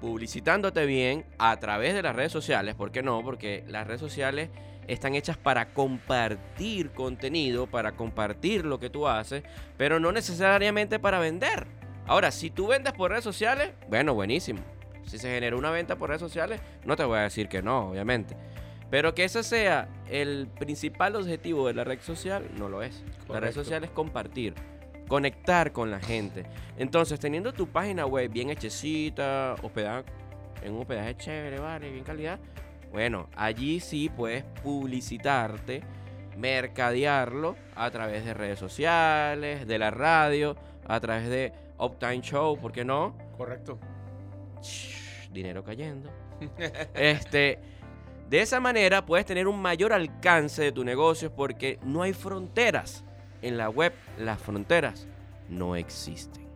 publicitándote 0.00 0.86
bien 0.86 1.24
a 1.38 1.56
través 1.58 1.94
de 1.94 2.02
las 2.02 2.14
redes 2.14 2.32
sociales, 2.32 2.74
¿por 2.74 2.92
qué 2.92 3.02
no? 3.02 3.22
Porque 3.22 3.64
las 3.68 3.86
redes 3.86 4.00
sociales 4.00 4.50
están 4.86 5.14
hechas 5.14 5.36
para 5.36 5.72
compartir 5.72 6.90
contenido, 6.90 7.66
para 7.66 7.92
compartir 7.92 8.64
lo 8.64 8.78
que 8.78 8.90
tú 8.90 9.08
haces, 9.08 9.42
pero 9.76 9.98
no 10.00 10.12
necesariamente 10.12 10.98
para 10.98 11.18
vender. 11.18 11.66
Ahora, 12.06 12.30
si 12.30 12.50
tú 12.50 12.66
vendes 12.66 12.92
por 12.92 13.10
redes 13.10 13.24
sociales, 13.24 13.70
bueno, 13.88 14.14
buenísimo. 14.14 14.60
Si 15.06 15.18
se 15.18 15.30
generó 15.30 15.58
una 15.58 15.70
venta 15.70 15.96
por 15.96 16.08
redes 16.08 16.20
sociales, 16.20 16.60
no 16.84 16.96
te 16.96 17.04
voy 17.04 17.18
a 17.18 17.22
decir 17.22 17.48
que 17.48 17.62
no, 17.62 17.90
obviamente. 17.90 18.36
Pero 18.90 19.14
que 19.14 19.24
ese 19.24 19.42
sea 19.42 19.88
el 20.08 20.48
principal 20.58 21.16
objetivo 21.16 21.66
de 21.66 21.74
la 21.74 21.84
red 21.84 22.00
social, 22.00 22.48
no 22.58 22.68
lo 22.68 22.82
es. 22.82 23.02
La 23.28 23.40
red 23.40 23.52
social 23.52 23.84
es 23.84 23.90
compartir, 23.90 24.54
conectar 25.08 25.72
con 25.72 25.90
la 25.90 26.00
gente. 26.00 26.44
Entonces, 26.76 27.20
teniendo 27.20 27.52
tu 27.52 27.68
página 27.68 28.06
web 28.06 28.30
bien 28.30 28.50
hechecita, 28.50 29.54
hospedada 29.62 30.04
en 30.62 30.72
un 30.72 30.80
hospedaje 30.80 31.16
chévere, 31.16 31.58
vale, 31.58 31.90
bien 31.90 32.04
calidad, 32.04 32.38
Bueno, 32.92 33.28
allí 33.36 33.80
sí 33.80 34.08
puedes 34.08 34.44
publicitarte, 34.62 35.82
mercadearlo 36.36 37.56
a 37.74 37.90
través 37.90 38.24
de 38.24 38.34
redes 38.34 38.58
sociales, 38.58 39.66
de 39.66 39.78
la 39.78 39.90
radio, 39.90 40.56
a 40.86 41.00
través 41.00 41.28
de 41.28 41.52
Uptime 41.78 42.20
Show, 42.20 42.58
¿por 42.58 42.72
qué 42.72 42.84
no? 42.84 43.16
Correcto. 43.36 43.78
Dinero 45.32 45.64
cayendo. 45.64 46.10
este, 46.94 47.58
de 48.28 48.40
esa 48.40 48.60
manera 48.60 49.04
puedes 49.04 49.26
tener 49.26 49.48
un 49.48 49.60
mayor 49.60 49.92
alcance 49.92 50.62
de 50.62 50.72
tu 50.72 50.84
negocio 50.84 51.34
porque 51.34 51.78
no 51.82 52.02
hay 52.02 52.12
fronteras. 52.12 53.04
En 53.42 53.56
la 53.56 53.68
web 53.68 53.92
las 54.18 54.40
fronteras 54.40 55.06
no 55.48 55.76
existen. 55.76 56.48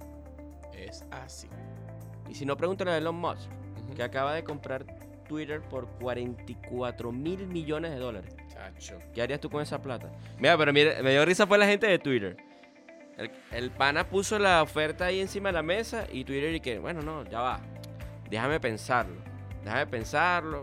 Es 0.72 1.04
así. 1.10 1.48
Y 2.28 2.34
si 2.34 2.46
no, 2.46 2.56
pregúntale 2.56 2.92
a 2.92 2.98
Elon 2.98 3.16
Musk, 3.16 3.50
que 3.94 4.02
acaba 4.02 4.34
de 4.34 4.44
comprar 4.44 4.84
Twitter 5.28 5.60
por 5.60 5.86
44 6.00 7.12
mil 7.12 7.46
millones 7.46 7.92
de 7.92 7.98
dólares. 7.98 8.34
Chacho. 8.48 8.98
¿Qué 9.14 9.22
harías 9.22 9.40
tú 9.40 9.50
con 9.50 9.62
esa 9.62 9.80
plata? 9.80 10.10
Mira, 10.38 10.56
pero 10.56 10.72
mira, 10.72 11.02
me 11.02 11.10
dio 11.10 11.24
risa 11.24 11.46
fue 11.46 11.58
la 11.58 11.66
gente 11.66 11.86
de 11.86 11.98
Twitter. 11.98 12.36
El, 13.16 13.30
el 13.50 13.70
pana 13.70 14.08
puso 14.08 14.38
la 14.38 14.62
oferta 14.62 15.06
ahí 15.06 15.20
encima 15.20 15.48
de 15.50 15.54
la 15.54 15.62
mesa 15.62 16.06
y 16.10 16.24
Twitter 16.24 16.54
y 16.54 16.60
que, 16.60 16.78
bueno, 16.78 17.02
no, 17.02 17.24
ya 17.24 17.40
va. 17.40 17.60
Déjame 18.30 18.60
pensarlo. 18.60 19.16
Déjame 19.64 19.86
pensarlo. 19.86 20.62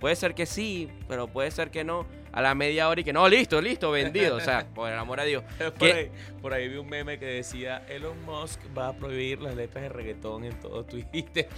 Puede 0.00 0.16
ser 0.16 0.34
que 0.34 0.46
sí, 0.46 0.90
pero 1.08 1.26
puede 1.28 1.50
ser 1.50 1.70
que 1.70 1.84
no. 1.84 2.06
A 2.38 2.40
la 2.40 2.54
media 2.54 2.88
hora 2.88 3.00
y 3.00 3.04
que 3.04 3.12
no, 3.12 3.28
listo, 3.28 3.60
listo, 3.60 3.90
vendido. 3.90 4.36
O 4.36 4.40
sea, 4.40 4.64
por 4.74 4.92
el 4.92 4.96
amor 4.96 5.18
a 5.18 5.24
Dios. 5.24 5.42
Por 5.76 5.88
ahí, 5.90 6.08
por 6.40 6.52
ahí 6.52 6.68
vi 6.68 6.76
un 6.76 6.88
meme 6.88 7.18
que 7.18 7.26
decía 7.26 7.82
Elon 7.88 8.22
Musk 8.24 8.60
va 8.78 8.90
a 8.90 8.92
prohibir 8.92 9.40
las 9.40 9.56
letras 9.56 9.82
de 9.82 9.88
reggaetón 9.88 10.44
en 10.44 10.52
todo 10.60 10.84
Twitter. 10.84 11.48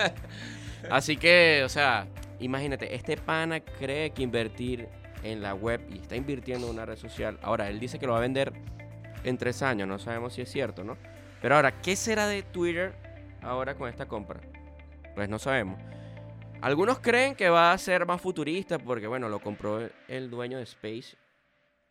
Así 0.90 1.16
que, 1.16 1.62
o 1.64 1.70
sea, 1.70 2.06
imagínate, 2.38 2.94
este 2.94 3.16
pana 3.16 3.60
cree 3.60 4.10
que 4.10 4.22
invertir 4.22 4.88
en 5.22 5.40
la 5.40 5.54
web 5.54 5.80
y 5.88 6.00
está 6.00 6.16
invirtiendo 6.16 6.66
en 6.66 6.74
una 6.74 6.84
red 6.84 6.98
social. 6.98 7.38
Ahora, 7.40 7.70
él 7.70 7.80
dice 7.80 7.98
que 7.98 8.04
lo 8.04 8.12
va 8.12 8.18
a 8.18 8.20
vender 8.20 8.52
en 9.24 9.38
tres 9.38 9.62
años, 9.62 9.88
no 9.88 9.98
sabemos 9.98 10.34
si 10.34 10.42
es 10.42 10.52
cierto, 10.52 10.84
¿no? 10.84 10.98
Pero 11.40 11.56
ahora, 11.56 11.80
¿qué 11.80 11.96
será 11.96 12.28
de 12.28 12.42
Twitter 12.42 12.92
ahora 13.40 13.74
con 13.74 13.88
esta 13.88 14.04
compra? 14.04 14.42
Pues 15.14 15.30
no 15.30 15.38
sabemos. 15.38 15.80
Algunos 16.60 16.98
creen 17.00 17.34
que 17.34 17.48
va 17.50 17.72
a 17.72 17.78
ser 17.78 18.06
más 18.06 18.20
futurista 18.20 18.78
porque, 18.78 19.06
bueno, 19.06 19.28
lo 19.28 19.40
compró 19.40 19.86
el 20.08 20.30
dueño 20.30 20.56
de 20.58 20.62
Space. 20.64 21.16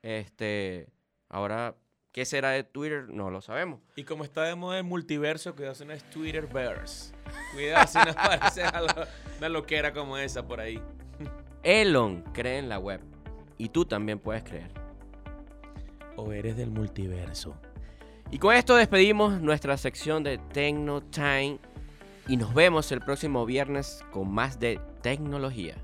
Este, 0.02 0.88
ahora, 1.30 1.76
¿qué 2.12 2.26
será 2.26 2.50
de 2.50 2.64
Twitter? 2.64 3.08
No 3.10 3.30
lo 3.30 3.42
sabemos. 3.42 3.82
Y 3.96 4.04
como 4.04 4.24
está 4.24 4.44
de 4.44 4.56
moda 4.56 4.80
el 4.80 4.84
multiverso, 4.84 5.56
cuidado 5.56 5.76
si 5.76 5.86
no 5.86 5.94
es 5.94 6.04
Twitterverse. 6.10 7.14
Cuidado 7.54 7.88
si 7.88 7.98
no 8.00 8.12
aparece 8.18 8.64
algo- 8.64 9.06
una 9.38 9.50
loquera 9.50 9.94
como 9.94 10.18
esa 10.18 10.46
por 10.46 10.60
ahí. 10.60 10.82
Elon 11.62 12.24
cree 12.34 12.58
en 12.58 12.68
la 12.68 12.80
web 12.80 13.00
y 13.60 13.70
tú 13.70 13.86
también 13.86 14.18
puedes 14.20 14.44
creer. 14.44 14.72
O 16.16 16.32
eres 16.34 16.58
del 16.58 16.72
multiverso. 16.72 17.56
Y 18.32 18.40
con 18.40 18.56
esto 18.56 18.76
despedimos 18.76 19.40
nuestra 19.40 19.78
sección 19.78 20.24
de 20.24 20.40
Tecno 20.40 21.02
Time 21.04 21.60
y 22.28 22.38
nos 22.38 22.54
vemos 22.54 22.92
el 22.92 23.02
próximo 23.02 23.46
viernes 23.46 24.04
con 24.12 24.32
más 24.32 24.60
de 24.60 24.80
tecnología. 25.02 25.76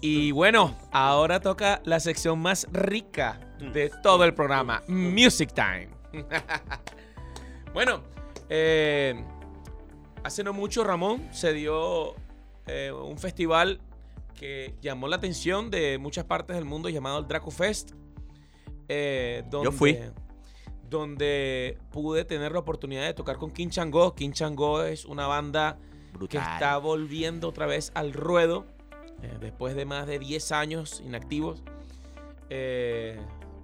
Y 0.00 0.32
bueno, 0.32 0.76
ahora 0.92 1.40
toca 1.40 1.80
la 1.84 1.98
sección 2.00 2.38
más 2.38 2.66
rica 2.72 3.40
de 3.72 3.90
todo 4.02 4.24
el 4.24 4.34
programa, 4.34 4.82
Music 4.88 5.52
Time. 5.54 5.88
bueno, 7.72 8.02
eh, 8.48 9.24
hace 10.22 10.44
no 10.44 10.52
mucho 10.52 10.84
Ramón 10.84 11.28
se 11.32 11.54
dio 11.54 12.14
eh, 12.66 12.92
un 12.92 13.18
festival 13.18 13.80
que 14.34 14.74
llamó 14.82 15.08
la 15.08 15.16
atención 15.16 15.70
de 15.70 15.96
muchas 15.98 16.24
partes 16.24 16.56
del 16.56 16.64
mundo 16.64 16.88
llamado 16.88 17.18
el 17.18 17.26
Draco 17.26 17.50
Fest. 17.50 17.92
eh, 18.88 19.44
donde, 19.48 19.70
fui. 19.70 19.98
Donde 20.94 21.76
pude 21.90 22.24
tener 22.24 22.52
la 22.52 22.60
oportunidad 22.60 23.02
de 23.02 23.14
tocar 23.14 23.36
con 23.36 23.50
King 23.50 23.68
Chango. 23.68 24.14
King 24.14 24.30
Chango 24.30 24.84
es 24.84 25.04
una 25.04 25.26
banda 25.26 25.76
que 26.12 26.18
Brutal. 26.18 26.52
está 26.54 26.78
volviendo 26.78 27.48
otra 27.48 27.66
vez 27.66 27.90
al 27.96 28.12
ruedo 28.12 28.64
eh, 29.20 29.36
después 29.40 29.74
de 29.74 29.86
más 29.86 30.06
de 30.06 30.20
10 30.20 30.52
años 30.52 31.02
inactivos. 31.04 31.64
Eh, 32.48 33.18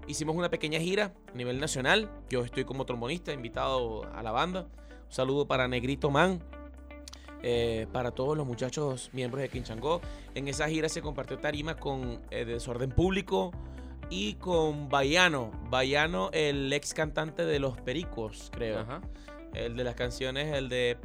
hicimos 0.09 0.35
una 0.35 0.51
pequeña 0.51 0.81
gira 0.81 1.15
a 1.33 1.37
nivel 1.37 1.61
nacional. 1.61 2.11
Yo 2.29 2.45
estoy 2.45 2.65
como 2.65 2.85
trombonista, 2.85 3.33
invitado 3.33 4.13
a 4.13 4.25
la 4.25 4.33
banda. 4.33 4.63
Un 4.63 5.13
saludo 5.13 5.47
para 5.47 5.69
Negrito 5.69 6.11
Man, 6.11 6.43
eh, 7.45 7.87
para 7.93 8.11
todos 8.11 8.37
los 8.37 8.45
muchachos 8.45 9.11
miembros 9.13 9.41
de 9.41 9.49
Quinchango. 9.49 10.01
En 10.35 10.49
esa 10.49 10.69
gira 10.69 10.89
se 10.89 11.01
compartió 11.01 11.39
tarima 11.39 11.77
con 11.77 12.21
eh, 12.33 12.45
Desorden 12.45 12.91
Público 12.91 13.53
y 14.11 14.35
con 14.35 14.89
Bayano. 14.89 15.53
Bayano, 15.71 16.31
el 16.33 16.73
ex 16.73 16.93
cantante 16.93 17.45
de 17.47 17.59
Los 17.61 17.81
Pericos, 17.81 18.51
creo. 18.53 18.81
Ajá. 18.81 19.01
El 19.55 19.77
de 19.77 19.85
las 19.85 19.95
canciones, 19.95 20.55
el 20.55 20.69
de 20.69 20.99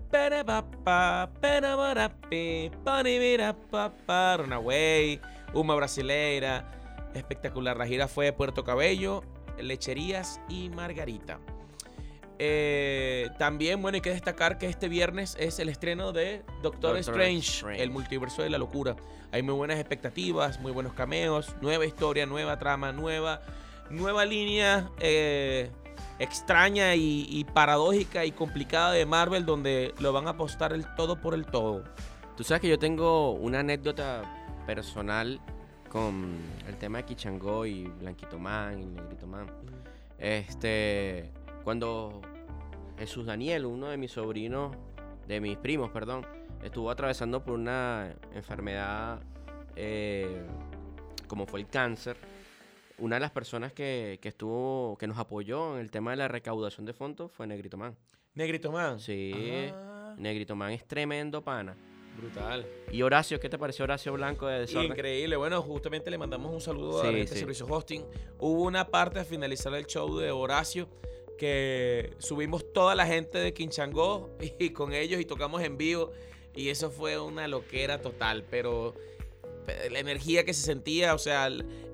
Runaway, 4.37 5.21
Uma 5.53 5.75
Brasileira. 5.75 6.71
Espectacular. 7.13 7.77
La 7.77 7.87
gira 7.87 8.07
fue 8.07 8.25
de 8.25 8.33
Puerto 8.33 8.63
Cabello, 8.63 9.23
Lecherías 9.57 10.41
y 10.49 10.69
Margarita. 10.69 11.39
Eh, 12.37 13.29
también, 13.37 13.81
bueno, 13.81 13.95
hay 13.95 14.01
que 14.01 14.09
destacar 14.09 14.57
que 14.57 14.67
este 14.67 14.89
viernes 14.89 15.37
es 15.39 15.59
el 15.59 15.69
estreno 15.69 16.11
de 16.11 16.43
Doctor, 16.61 16.95
Doctor 16.95 16.97
Strange, 16.97 17.39
Strange. 17.39 17.83
el 17.83 17.91
multiverso 17.91 18.43
de 18.43 18.49
la 18.49 18.57
locura. 18.57 18.95
Hay 19.31 19.41
muy 19.41 19.53
buenas 19.53 19.79
expectativas, 19.79 20.59
muy 20.59 20.71
buenos 20.71 20.93
cameos, 20.93 21.55
nueva 21.61 21.85
historia, 21.85 22.25
nueva 22.25 22.59
trama, 22.59 22.91
nueva, 22.91 23.41
nueva 23.89 24.25
línea 24.25 24.89
eh, 24.99 25.71
extraña 26.19 26.95
y, 26.95 27.27
y 27.29 27.43
paradójica 27.45 28.25
y 28.25 28.31
complicada 28.31 28.91
de 28.91 29.05
Marvel 29.05 29.45
donde 29.45 29.93
lo 29.99 30.13
van 30.13 30.27
a 30.27 30.31
apostar 30.31 30.73
el 30.73 30.85
todo 30.95 31.19
por 31.21 31.33
el 31.33 31.45
todo. 31.45 31.83
Tú 32.35 32.43
sabes 32.43 32.61
que 32.61 32.67
yo 32.67 32.79
tengo 32.79 33.31
una 33.31 33.59
anécdota 33.59 34.23
personal 34.65 35.39
con 35.89 36.37
el 36.67 36.75
tema 36.75 36.97
de 36.97 37.05
Kichangó 37.05 37.65
y 37.65 37.87
Blanquito 37.87 38.37
Man 38.37 38.81
y 38.81 38.85
Negrito 38.85 39.27
Man. 39.27 39.47
Este, 40.17 41.31
cuando 41.65 42.21
Jesús 42.97 43.25
Daniel, 43.25 43.65
uno 43.65 43.89
de 43.89 43.97
mis 43.97 44.11
sobrinos, 44.11 44.73
de 45.27 45.41
mis 45.41 45.57
primos, 45.57 45.91
perdón, 45.91 46.25
estuvo 46.63 46.89
atravesando 46.89 47.43
por 47.43 47.55
una 47.55 48.15
enfermedad 48.33 49.19
eh, 49.75 50.45
como 51.27 51.45
fue 51.47 51.59
el 51.59 51.67
cáncer, 51.67 52.15
una 52.99 53.17
de 53.17 53.19
las 53.19 53.31
personas 53.31 53.73
que, 53.73 54.19
que 54.21 54.29
estuvo, 54.29 54.95
que 54.97 55.07
nos 55.07 55.17
apoyó 55.17 55.73
en 55.75 55.81
el 55.81 55.91
tema 55.91 56.11
de 56.11 56.17
la 56.17 56.27
recaudación 56.29 56.85
de 56.85 56.93
fondos 56.93 57.31
fue 57.31 57.45
Negrito 57.47 57.75
Man. 57.75 57.97
Negrito 58.35 58.71
Man. 58.71 58.99
Sí. 58.99 59.33
Ah, 59.73 60.15
Negrito 60.17 60.55
Man 60.55 60.71
es 60.71 60.85
tremendo 60.87 61.41
pana. 61.43 61.75
brutal. 62.15 62.65
Y 62.91 63.01
Horacio, 63.01 63.39
¿qué 63.39 63.49
te 63.49 63.57
pareció 63.57 63.83
Horacio 63.83 64.13
Blanco 64.13 64.47
de 64.47 64.59
Desorden? 64.61 64.91
Increíble. 64.91 65.35
Bueno, 65.35 65.61
justamente 65.61 66.09
le 66.09 66.17
mandamos 66.17 66.53
un 66.53 66.61
saludo 66.61 67.01
Sí, 67.01 67.07
a 67.07 67.27
sí. 67.27 67.39
Servicio 67.39 67.65
Hosting. 67.67 68.05
Hubo 68.39 68.61
una 68.63 68.87
parte 68.87 69.19
al 69.19 69.25
finalizar 69.25 69.73
el 69.73 69.85
show 69.87 70.15
de 70.17 70.31
Horacio 70.31 70.87
que 71.37 72.13
subimos 72.19 72.71
toda 72.73 72.95
la 72.95 73.05
gente 73.05 73.37
de 73.37 73.53
Quinchangó 73.53 74.29
y 74.59 74.69
con 74.71 74.93
ellos 74.93 75.19
y 75.21 75.25
tocamos 75.25 75.61
en 75.63 75.77
vivo. 75.77 76.11
Y 76.55 76.69
eso 76.69 76.89
fue 76.89 77.19
una 77.19 77.47
loquera 77.47 78.01
total. 78.01 78.45
Pero 78.49 78.93
eh, 79.67 79.89
la 79.91 79.99
energía 79.99 80.45
que 80.45 80.53
se 80.53 80.61
sentía, 80.61 81.13
o 81.13 81.17
sea, 81.17 81.49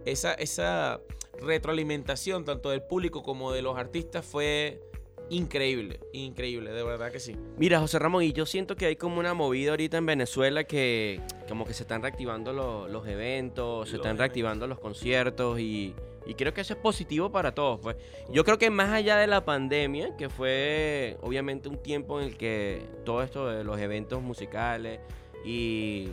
esa, 0.06 0.34
esa 0.36 1.02
retroalimentación 1.40 2.46
tanto 2.46 2.70
del 2.70 2.82
público 2.84 3.24
como 3.24 3.52
de 3.52 3.62
los 3.62 3.78
artistas 3.78 4.26
fue 4.26 4.82
increíble. 5.30 6.00
Increíble, 6.12 6.72
de 6.72 6.84
verdad 6.84 7.12
que 7.12 7.20
sí. 7.20 7.36
Mira, 7.58 7.80
José 7.80 8.00
Ramón, 8.00 8.24
y 8.24 8.34
yo 8.34 8.46
siento 8.46 8.76
que 8.76 8.86
hay 8.86 8.96
como 8.98 9.20
una 9.20 9.34
movida 9.34 9.72
ahorita 9.72 9.98
en 9.98 10.06
Venezuela 10.06 10.66
que 10.66 11.22
como 11.48 11.66
que 11.66 11.74
se 11.74 11.84
están 11.84 12.02
reactivando 12.02 12.52
lo- 12.54 12.88
los 12.88 13.08
eventos, 13.08 13.90
se 13.90 13.96
están 13.96 14.10
eventos. 14.10 14.20
reactivando 14.20 14.68
los 14.68 14.80
conciertos 14.80 15.60
y, 15.60 15.96
y 16.26 16.36
creo 16.36 16.54
que 16.54 16.62
eso 16.62 16.74
es 16.74 16.80
positivo 16.80 17.32
para 17.32 17.54
todos. 17.54 17.80
Pues. 17.80 17.96
Yo 18.30 18.44
creo 18.44 18.58
que 18.58 18.70
más 18.70 18.90
allá 18.90 19.18
de 19.18 19.28
la 19.28 19.44
pandemia, 19.44 20.16
que 20.18 20.30
fue 20.30 21.18
obviamente 21.22 21.68
un 21.68 21.78
tiempo 21.78 22.20
en 22.20 22.28
el 22.28 22.38
que 22.38 22.84
todo 23.06 23.24
esto 23.24 23.48
de 23.48 23.64
los 23.64 23.80
eventos 23.80 24.22
musicales 24.22 25.00
y, 25.44 26.10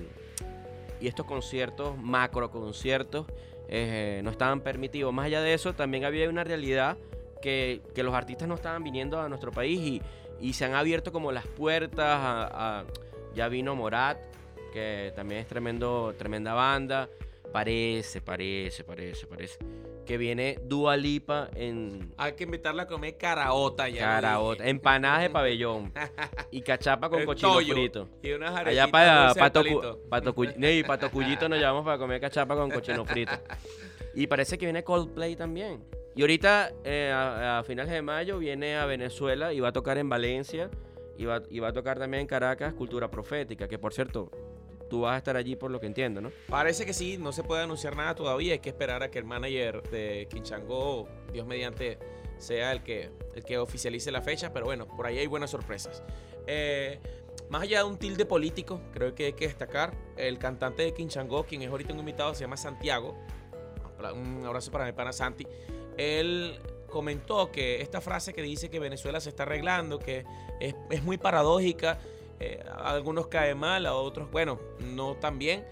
estos 1.01 1.27
conciertos, 1.27 1.97
macro 1.97 2.51
conciertos, 2.51 3.27
eh, 3.69 4.21
no 4.25 4.31
estaban 4.31 4.63
permitidos. 4.63 5.13
Más 5.13 5.27
allá 5.27 5.43
de 5.43 5.55
eso, 5.55 5.75
también 5.75 6.05
había 6.05 6.29
una 6.29 6.43
realidad 6.43 6.97
que, 7.41 7.83
que 7.95 8.03
los 8.03 8.15
artistas 8.15 8.49
no 8.49 8.55
estaban 8.55 8.83
viniendo 8.83 9.21
a 9.21 9.29
nuestro 9.29 9.53
país 9.53 9.79
y, 9.81 10.03
y 10.41 10.55
se 10.55 10.65
han 10.65 10.75
abierto 10.75 11.13
como 11.13 11.31
las 11.31 11.47
puertas 11.47 12.07
a- 12.09 12.85
ya 13.35 13.49
vino 13.49 13.77
Morat, 13.77 14.19
que 14.73 15.13
también 15.15 15.43
es 15.43 15.47
tremendo, 15.47 16.15
tremenda 16.19 16.55
banda. 16.55 17.09
Parece, 17.53 18.21
parece, 18.21 18.83
parece, 18.85 19.27
parece 19.27 19.59
que 20.09 20.17
viene 20.17 20.59
Dua 20.65 20.97
Lipa 20.97 21.51
en 21.55 22.15
Hay 22.17 22.33
que 22.33 22.45
invitarla 22.45 22.85
a 22.85 22.87
comer 22.87 23.19
caraota 23.19 23.91
ya. 23.91 24.01
caraota, 24.01 24.67
empanadas 24.67 25.21
de 25.21 25.29
pabellón 25.29 25.93
y 26.51 26.63
cachapa 26.63 27.11
con 27.11 27.27
cochino 27.27 27.61
frito. 27.61 28.09
Y 28.23 28.33
unas 28.33 28.57
Allá 28.57 28.89
para 28.89 29.35
Pato, 29.35 29.63
Pato, 30.09 30.35
Pato 30.87 31.11
nos 31.51 31.59
llevamos 31.59 31.85
para 31.85 31.99
comer 31.99 32.23
cachapa 32.23 32.57
con 32.57 32.71
cochino 32.71 33.05
frito. 33.05 33.35
Y 34.15 34.27
parece 34.27 34.57
que 34.57 34.65
viene 34.65 34.83
Coldplay 34.83 35.37
también. 35.37 35.85
Y 36.17 36.23
ahorita, 36.23 36.73
eh, 36.85 37.13
a, 37.15 37.59
a 37.59 37.63
finales 37.65 37.93
de 37.93 38.01
mayo, 38.01 38.39
viene 38.39 38.77
a 38.77 38.87
Venezuela 38.87 39.53
y 39.53 39.61
va 39.61 39.69
a 39.69 39.73
tocar 39.73 39.99
en 39.99 40.09
Valencia. 40.09 40.71
Y 41.19 41.27
va, 41.27 41.43
y 41.51 41.59
va 41.59 41.69
a 41.69 41.73
tocar 41.73 41.99
también 41.99 42.23
en 42.23 42.27
Caracas 42.27 42.73
Cultura 42.73 43.11
Profética, 43.11 43.69
que 43.69 43.79
por 43.79 43.93
cierto, 43.93 44.31
tú 44.89 45.03
vas 45.03 45.15
a 45.15 45.19
estar 45.19 45.37
allí 45.37 45.57
por 45.57 45.71
lo 45.71 45.81
que 45.81 45.87
entiendo, 45.87 46.21
¿no? 46.21 46.31
Parece 46.49 46.87
que 46.87 46.93
sí, 46.93 47.19
no 47.19 47.33
se 47.33 47.43
puede 47.43 47.63
anunciar 47.63 47.97
nada 47.97 48.15
todavía. 48.15 48.55
Hay 48.55 48.59
que 48.59 48.71
esperar 48.71 49.03
a 49.03 49.11
que 49.11 49.19
el 49.19 49.25
manager 49.25 49.83
de 49.91 50.27
Quinchango, 50.31 51.09
Dios 51.33 51.47
mediante, 51.47 51.99
sea 52.39 52.73
el 52.73 52.83
que, 52.83 53.11
el 53.35 53.45
que 53.45 53.59
oficialice 53.59 54.11
la 54.11 54.23
fecha. 54.23 54.53
Pero 54.53 54.67
bueno, 54.67 54.87
por 54.89 55.07
ahí 55.07 55.19
hay 55.19 55.27
buenas 55.27 55.51
sorpresas. 55.51 56.03
Eh, 56.47 56.99
más 57.51 57.63
allá 57.63 57.79
de 57.79 57.85
un 57.85 57.99
tilde 57.99 58.25
político, 58.27 58.81
creo 58.93 59.15
que 59.15 59.27
hay 59.27 59.33
que 59.33 59.47
destacar 59.47 59.95
el 60.17 60.39
cantante 60.39 60.83
de 60.83 60.93
Quinchango, 60.93 61.45
quien 61.45 61.63
es 61.63 61.69
ahorita 61.69 61.93
un 61.93 62.01
invitado, 62.01 62.35
se 62.35 62.41
llama 62.41 62.57
Santiago. 62.57 63.17
Un 64.15 64.45
abrazo 64.47 64.71
para 64.71 64.85
mi 64.85 64.93
pana 64.93 65.13
Santi. 65.13 65.47
Él 65.97 66.59
comentó 66.89 67.51
que 67.51 67.81
esta 67.83 68.01
frase 68.01 68.33
que 68.33 68.43
dice 68.43 68.71
que 68.71 68.79
Venezuela 68.79 69.21
se 69.21 69.31
está 69.31 69.43
arreglando, 69.43 69.99
que 69.99 70.25
es, 70.61 70.75
es 70.91 71.03
muy 71.03 71.19
paradójica, 71.19 71.99
eh, 72.41 72.63
a 72.69 72.93
algunos 72.93 73.27
cae 73.29 73.55
mal, 73.55 73.87
a 73.87 73.95
otros, 73.95 74.31
bueno, 74.31 74.61
no 74.81 75.15
tan 75.17 75.39
bien, 75.39 75.65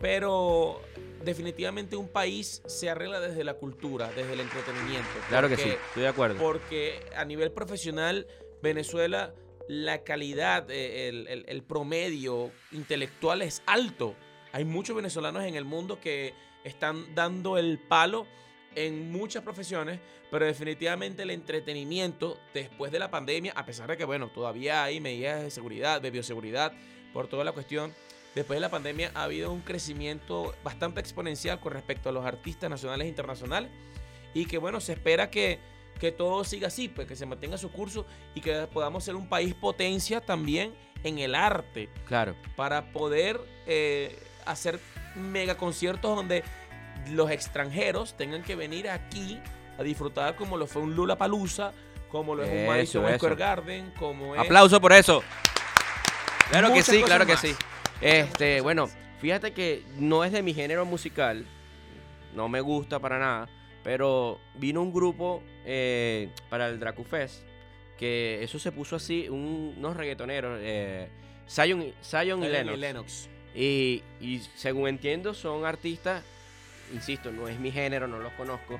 pero 0.00 0.80
definitivamente 1.24 1.96
un 1.96 2.08
país 2.08 2.62
se 2.66 2.90
arregla 2.90 3.20
desde 3.20 3.44
la 3.44 3.54
cultura, 3.54 4.10
desde 4.14 4.34
el 4.34 4.40
entretenimiento. 4.40 5.08
Claro 5.28 5.48
que 5.48 5.56
sí, 5.56 5.68
estoy 5.70 6.02
de 6.02 6.08
acuerdo. 6.08 6.38
Porque 6.38 7.00
a 7.16 7.24
nivel 7.24 7.50
profesional, 7.52 8.26
Venezuela, 8.62 9.34
la 9.66 10.04
calidad, 10.04 10.70
eh, 10.70 11.08
el, 11.08 11.26
el- 11.28 11.44
el 11.48 11.62
promedio 11.62 12.50
intelectual 12.72 13.40
es 13.42 13.62
alto. 13.66 14.14
Hay 14.52 14.64
muchos 14.66 14.94
venezolanos 14.94 15.42
en 15.44 15.54
el 15.54 15.64
mundo 15.64 15.98
que 16.00 16.34
están 16.64 17.14
dando 17.14 17.56
el 17.58 17.78
palo 17.78 18.26
en 18.76 19.10
muchas 19.12 19.42
profesiones, 19.42 20.00
pero 20.30 20.44
definitivamente 20.46 21.22
el 21.22 21.30
entretenimiento 21.30 22.38
después 22.52 22.90
de 22.92 22.98
la 22.98 23.10
pandemia, 23.10 23.52
a 23.56 23.64
pesar 23.64 23.88
de 23.88 23.96
que, 23.96 24.04
bueno, 24.04 24.28
todavía 24.28 24.84
hay 24.84 25.00
medidas 25.00 25.42
de 25.42 25.50
seguridad, 25.50 26.00
de 26.00 26.10
bioseguridad, 26.10 26.72
por 27.12 27.28
toda 27.28 27.44
la 27.44 27.52
cuestión, 27.52 27.92
después 28.34 28.56
de 28.56 28.60
la 28.60 28.70
pandemia 28.70 29.12
ha 29.14 29.24
habido 29.24 29.52
un 29.52 29.60
crecimiento 29.60 30.54
bastante 30.64 31.00
exponencial 31.00 31.60
con 31.60 31.72
respecto 31.72 32.08
a 32.08 32.12
los 32.12 32.24
artistas 32.26 32.68
nacionales 32.68 33.04
e 33.06 33.08
internacionales 33.08 33.70
y 34.34 34.46
que, 34.46 34.58
bueno, 34.58 34.80
se 34.80 34.94
espera 34.94 35.30
que, 35.30 35.60
que 36.00 36.10
todo 36.10 36.42
siga 36.42 36.66
así, 36.68 36.88
pues 36.88 37.06
que 37.06 37.14
se 37.14 37.24
mantenga 37.26 37.56
su 37.56 37.70
curso 37.70 38.04
y 38.34 38.40
que 38.40 38.66
podamos 38.72 39.04
ser 39.04 39.14
un 39.14 39.28
país 39.28 39.54
potencia 39.54 40.20
también 40.20 40.74
en 41.04 41.18
el 41.20 41.34
arte 41.36 41.88
Claro. 42.08 42.34
para 42.56 42.90
poder 42.92 43.40
eh, 43.66 44.18
hacer 44.46 44.80
mega 45.14 45.56
conciertos 45.56 46.16
donde 46.16 46.42
los 47.10 47.30
extranjeros 47.30 48.14
tengan 48.16 48.42
que 48.42 48.54
venir 48.56 48.88
aquí 48.88 49.40
a 49.78 49.82
disfrutar 49.82 50.36
como 50.36 50.56
lo 50.56 50.66
fue 50.66 50.82
un 50.82 50.94
Lula 50.94 51.16
Palusa, 51.16 51.72
como 52.10 52.34
lo 52.34 52.44
es 52.44 52.50
un 52.50 52.66
Madison 52.66 53.04
eso. 53.06 53.16
Square 53.16 53.34
Garden, 53.36 53.92
como 53.98 54.34
es 54.34 54.40
Aplauso 54.40 54.80
por 54.80 54.92
eso. 54.92 55.22
Claro 56.50 56.72
que 56.72 56.82
sí, 56.82 57.02
claro 57.02 57.26
que 57.26 57.36
sí. 57.36 57.54
Este, 58.00 58.60
bueno, 58.60 58.88
fíjate 59.20 59.52
que 59.52 59.82
no 59.96 60.24
es 60.24 60.32
de 60.32 60.42
mi 60.42 60.54
género 60.54 60.84
musical, 60.84 61.44
no 62.34 62.48
me 62.48 62.60
gusta 62.60 62.98
para 62.98 63.18
nada, 63.18 63.48
pero 63.82 64.38
vino 64.54 64.82
un 64.82 64.92
grupo 64.92 65.42
eh, 65.64 66.30
para 66.50 66.68
el 66.68 66.78
Dracufest, 66.78 67.42
que 67.98 68.42
eso 68.42 68.58
se 68.58 68.72
puso 68.72 68.96
así, 68.96 69.28
un- 69.28 69.74
unos 69.78 69.96
reggaetoneros, 69.96 70.58
eh, 70.62 71.08
Zion, 71.48 71.82
y- 71.82 71.94
Zion 72.02 72.42
y 72.44 72.48
Lennox. 72.48 72.76
y 72.76 72.80
Lennox. 72.80 73.28
Y, 73.54 74.02
y 74.20 74.40
según 74.56 74.88
entiendo, 74.88 75.32
son 75.32 75.64
artistas, 75.64 76.22
insisto, 76.92 77.30
no 77.32 77.48
es 77.48 77.58
mi 77.58 77.70
género, 77.70 78.06
no 78.06 78.18
los 78.18 78.32
conozco, 78.34 78.78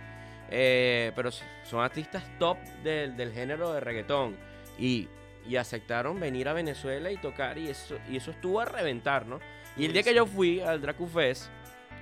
eh, 0.51 1.13
pero 1.17 1.31
son 1.31 1.81
artistas 1.83 2.23
top 2.39 2.59
del, 2.83 3.17
del 3.17 3.33
género 3.33 3.73
de 3.73 3.81
reggaetón. 3.81 4.37
Y, 4.79 5.09
y 5.49 5.57
aceptaron 5.57 6.19
venir 6.19 6.49
a 6.49 6.53
Venezuela 6.53 7.11
y 7.11 7.17
tocar, 7.19 7.59
y 7.59 7.69
eso, 7.69 7.97
y 8.11 8.17
eso 8.17 8.31
estuvo 8.31 8.61
a 8.61 8.65
reventar, 8.65 9.27
¿no? 9.27 9.41
Y 9.77 9.85
el 9.87 9.93
día 9.93 10.03
que 10.03 10.15
yo 10.15 10.27
fui 10.27 10.61
al 10.61 10.81
Dracu 10.81 11.07
Fest, 11.07 11.47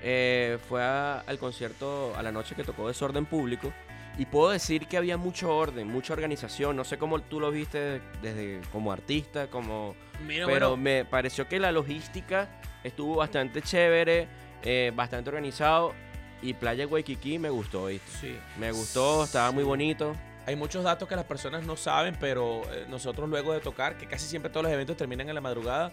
eh, 0.03 0.59
fue 0.69 0.83
a- 0.83 1.21
al 1.21 1.39
concierto 1.39 2.13
a 2.17 2.23
la 2.23 2.33
noche 2.33 2.55
que 2.55 2.65
tocó 2.65 2.89
Desorden 2.89 3.25
Público. 3.27 3.73
Y 4.19 4.27
puedo 4.27 4.51
decir 4.51 4.87
que 4.89 4.99
había 4.99 5.17
mucho 5.17 5.57
orden, 5.57 5.89
mucha 5.89 6.13
organización. 6.13 6.77
No 6.77 6.85
sé 6.85 6.99
cómo 6.99 7.21
tú 7.23 7.41
lo 7.41 7.51
viste 7.51 8.01
desde 8.21 8.61
como 8.71 8.93
artista, 8.93 9.47
como 9.47 9.95
Mira, 10.27 10.45
pero 10.45 10.69
bueno, 10.71 10.77
me 10.77 11.05
pareció 11.07 11.49
que 11.49 11.59
la 11.59 11.73
logística 11.73 12.49
estuvo 12.85 13.17
bastante 13.17 13.63
chévere, 13.63 14.29
eh, 14.63 14.93
bastante 14.95 15.31
organizado. 15.31 15.95
Y 16.43 16.55
Playa 16.55 16.87
Waikiki 16.87 17.39
me 17.39 17.51
gustó, 17.51 17.87
¿viste? 17.87 18.11
sí. 18.21 18.39
Me 18.59 18.73
gustó, 18.73 19.25
estaba 19.25 19.53
muy 19.53 19.63
bonito. 19.63 20.15
Hay 20.45 20.57
muchos 20.57 20.83
datos 20.83 21.09
que 21.09 21.15
las 21.15 21.25
personas 21.25 21.65
no 21.65 21.77
saben, 21.77 22.17
pero 22.19 22.63
eh, 22.73 22.87
nosotros 22.89 23.29
luego 23.29 23.53
de 23.53 23.61
tocar, 23.61 23.97
que 23.97 24.07
casi 24.09 24.27
siempre 24.27 24.51
todos 24.51 24.65
los 24.65 24.73
eventos 24.73 24.97
terminan 24.97 25.29
en 25.29 25.37
la 25.37 25.41
madrugada, 25.41 25.93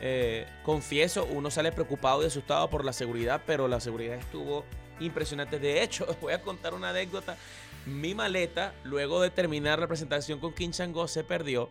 eh, 0.00 0.46
confieso, 0.62 1.26
uno 1.26 1.50
sale 1.50 1.70
preocupado 1.72 2.22
y 2.22 2.26
asustado 2.26 2.70
por 2.70 2.84
la 2.84 2.94
seguridad, 2.94 3.42
pero 3.46 3.68
la 3.68 3.78
seguridad 3.80 4.16
estuvo 4.16 4.64
impresionante. 4.98 5.58
De 5.58 5.82
hecho, 5.82 6.06
voy 6.22 6.32
a 6.32 6.40
contar 6.40 6.72
una 6.72 6.90
anécdota. 6.90 7.36
Mi 7.84 8.14
maleta, 8.14 8.72
luego 8.84 9.20
de 9.20 9.30
terminar 9.30 9.78
la 9.78 9.86
presentación 9.86 10.38
con 10.38 10.54
Quinchango, 10.54 11.06
se 11.08 11.24
perdió 11.24 11.68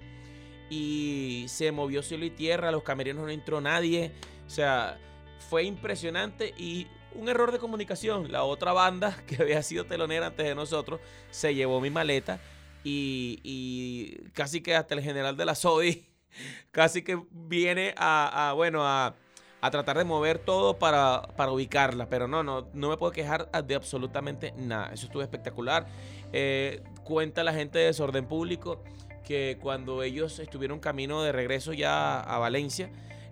y 0.70 1.46
se 1.48 1.72
movió 1.72 2.04
cielo 2.04 2.26
y 2.26 2.30
tierra, 2.30 2.72
los 2.72 2.84
camerinos 2.84 3.24
no 3.24 3.30
entró 3.30 3.60
nadie. 3.60 4.12
O 4.46 4.50
sea, 4.50 5.00
fue 5.40 5.64
impresionante 5.64 6.54
y 6.58 6.88
un 7.16 7.30
error 7.30 7.52
de 7.52 7.60
comunicación. 7.60 8.32
La 8.32 8.44
otra 8.44 8.74
banda, 8.74 9.16
que 9.28 9.42
había 9.42 9.64
sido 9.64 9.86
telonera 9.86 10.28
antes 10.28 10.46
de 10.46 10.56
nosotros, 10.56 11.00
se 11.32 11.56
llevó 11.56 11.82
mi 11.82 11.90
maleta 11.90 12.40
y, 12.84 13.40
y 13.44 14.30
casi 14.34 14.62
que 14.62 14.76
hasta 14.76 14.96
el 14.96 15.02
general 15.02 15.36
de 15.36 15.46
la 15.46 15.56
SODI 15.56 16.06
casi 16.72 17.02
que 17.02 17.22
viene 17.32 17.94
a, 17.98 18.54
bueno, 18.56 18.86
a, 18.86 19.16
a 19.62 19.72
tratar 19.72 19.98
de 19.98 20.04
mover 20.06 20.40
todo 20.40 20.78
para, 20.78 21.24
para 21.36 21.52
ubicarla. 21.52 22.08
Pero 22.10 22.28
no, 22.28 22.44
no, 22.44 22.70
no 22.74 22.90
me 22.90 22.98
puedo 22.98 23.12
quejar 23.12 23.50
de 23.52 23.76
absolutamente 23.76 24.54
nada. 24.58 24.92
Eso 24.94 25.06
estuvo 25.08 25.22
espectacular. 25.22 25.88
Eh, 26.32 26.84
cuenta 27.04 27.44
la 27.44 27.54
gente 27.54 27.80
de 27.80 27.86
Desorden 27.86 28.28
Público 28.28 28.84
que 29.26 29.60
cuando 29.62 30.02
ellos 30.02 30.40
estuvieron 30.40 30.80
camino 30.80 31.22
de 31.22 31.32
regreso 31.32 31.74
ya 31.74 32.20
a 32.20 32.40
Valencia, 32.40 32.90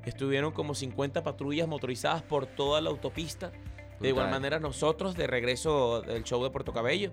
estuvieron 0.09 0.51
como 0.51 0.75
50 0.75 1.23
patrullas 1.23 1.67
motorizadas 1.67 2.23
por 2.23 2.45
toda 2.45 2.81
la 2.81 2.89
autopista. 2.89 3.51
De 3.99 4.09
igual 4.09 4.29
manera 4.29 4.59
nosotros 4.59 5.15
de 5.15 5.25
regreso 5.25 6.01
del 6.01 6.23
show 6.23 6.43
de 6.43 6.51
Puerto 6.51 6.71
Cabello. 6.71 7.11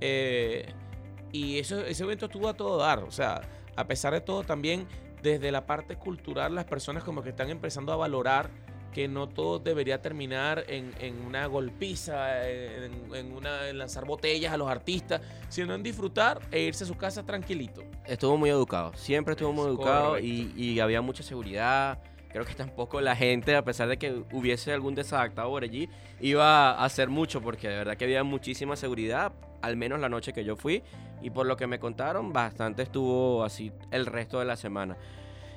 Eh, 0.00 0.66
y 1.32 1.58
eso, 1.58 1.84
ese 1.84 2.04
evento 2.04 2.26
estuvo 2.26 2.48
a 2.48 2.54
todo 2.54 2.78
dar. 2.78 3.00
O 3.00 3.10
sea, 3.10 3.42
a 3.76 3.86
pesar 3.86 4.14
de 4.14 4.20
todo, 4.20 4.42
también 4.42 4.86
desde 5.22 5.52
la 5.52 5.66
parte 5.66 5.96
cultural, 5.96 6.54
las 6.54 6.64
personas 6.64 7.04
como 7.04 7.22
que 7.22 7.30
están 7.30 7.50
empezando 7.50 7.92
a 7.92 7.96
valorar 7.96 8.50
que 8.94 9.08
no 9.08 9.28
todo 9.28 9.58
debería 9.58 10.00
terminar 10.00 10.64
en, 10.68 10.94
en 11.00 11.20
una 11.20 11.46
golpiza, 11.46 12.48
en, 12.48 13.12
en 13.12 13.32
una, 13.32 13.68
en 13.68 13.76
lanzar 13.76 14.06
botellas 14.06 14.52
a 14.52 14.56
los 14.56 14.70
artistas, 14.70 15.20
sino 15.48 15.74
en 15.74 15.82
disfrutar 15.82 16.40
e 16.52 16.60
irse 16.60 16.84
a 16.84 16.86
su 16.86 16.94
casa 16.94 17.24
tranquilito. 17.24 17.82
Estuvo 18.06 18.36
muy 18.36 18.50
educado, 18.50 18.92
siempre 18.94 19.32
estuvo 19.32 19.52
muy 19.52 19.64
Es 19.64 19.70
educado 19.70 20.18
y, 20.20 20.52
y 20.56 20.78
había 20.78 21.02
mucha 21.02 21.24
seguridad. 21.24 22.00
Creo 22.34 22.44
que 22.44 22.54
tampoco 22.54 23.00
la 23.00 23.14
gente, 23.14 23.54
a 23.54 23.62
pesar 23.62 23.86
de 23.86 23.96
que 23.96 24.24
hubiese 24.32 24.72
algún 24.72 24.96
desadaptado 24.96 25.50
por 25.50 25.62
allí, 25.62 25.88
iba 26.20 26.72
a 26.72 26.84
hacer 26.84 27.08
mucho 27.08 27.40
porque 27.40 27.68
de 27.68 27.76
verdad 27.76 27.96
que 27.96 28.06
había 28.06 28.24
muchísima 28.24 28.74
seguridad, 28.74 29.30
al 29.62 29.76
menos 29.76 30.00
la 30.00 30.08
noche 30.08 30.32
que 30.32 30.44
yo 30.44 30.56
fui. 30.56 30.82
Y 31.22 31.30
por 31.30 31.46
lo 31.46 31.56
que 31.56 31.68
me 31.68 31.78
contaron, 31.78 32.32
bastante 32.32 32.82
estuvo 32.82 33.44
así 33.44 33.70
el 33.92 34.06
resto 34.06 34.40
de 34.40 34.46
la 34.46 34.56
semana. 34.56 34.96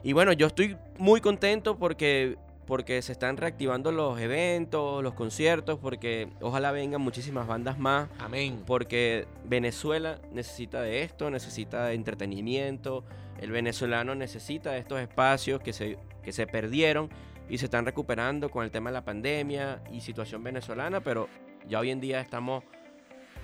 Y 0.03 0.13
bueno, 0.13 0.33
yo 0.33 0.45
estoy 0.45 0.77
muy 0.99 1.19
contento 1.19 1.79
porque, 1.79 2.37
porque 2.67 3.01
se 3.01 3.13
están 3.13 3.37
reactivando 3.37 3.91
los 3.91 4.19
eventos, 4.19 5.01
los 5.01 5.15
conciertos, 5.15 5.79
porque 5.79 6.29
ojalá 6.41 6.71
vengan 6.71 7.01
muchísimas 7.01 7.47
bandas 7.47 7.79
más 7.79 8.07
Amén. 8.19 8.61
porque 8.67 9.25
Venezuela 9.45 10.19
necesita 10.31 10.83
de 10.83 11.01
esto, 11.01 11.31
necesita 11.31 11.87
de 11.87 11.95
entretenimiento, 11.95 13.03
el 13.39 13.49
venezolano 13.49 14.13
necesita 14.13 14.73
de 14.73 14.77
estos 14.79 14.99
espacios 14.99 15.59
que 15.59 15.73
se, 15.73 15.97
que 16.27 16.33
se 16.33 16.45
perdieron 16.45 17.09
y 17.47 17.57
se 17.57 17.65
están 17.67 17.85
recuperando 17.85 18.51
con 18.51 18.65
el 18.65 18.69
tema 18.69 18.89
de 18.89 18.95
la 18.95 19.05
pandemia 19.05 19.81
y 19.93 20.01
situación 20.01 20.43
venezolana, 20.43 20.99
pero 20.99 21.29
ya 21.69 21.79
hoy 21.79 21.89
en 21.89 22.01
día 22.01 22.19
estamos... 22.19 22.65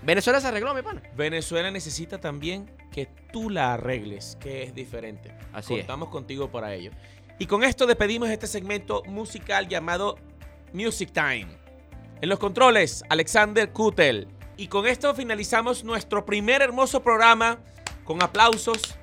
Venezuela 0.02 0.42
se 0.42 0.48
arregló, 0.48 0.74
mi 0.74 0.82
pana. 0.82 1.02
Venezuela 1.16 1.72
necesita 1.72 2.20
también 2.20 2.70
que 2.92 3.08
tú 3.32 3.50
la 3.50 3.76
arregles, 3.76 4.38
que 4.38 4.64
es 4.64 4.76
diferente. 4.76 5.34
Así 5.54 5.76
es. 5.76 5.80
Contamos 5.80 6.10
contigo 6.10 6.52
para 6.52 6.74
ello. 6.74 6.92
Y 7.40 7.46
con 7.46 7.64
esto 7.64 7.88
despedimos 7.88 8.28
este 8.30 8.48
segmento 8.48 9.02
musical 9.06 9.70
llamado 9.70 10.18
Music 10.74 11.14
Time. 11.14 11.48
En 12.20 12.28
los 12.28 12.38
controles, 12.38 13.06
Alexander 13.08 13.72
Kutel. 13.72 14.28
Y 14.58 14.68
con 14.68 14.88
esto 14.88 15.16
finalizamos 15.16 15.86
nuestro 15.86 16.26
primer 16.26 16.62
hermoso 16.62 17.02
programa 17.02 17.60
con 18.04 18.22
aplausos, 18.22 18.98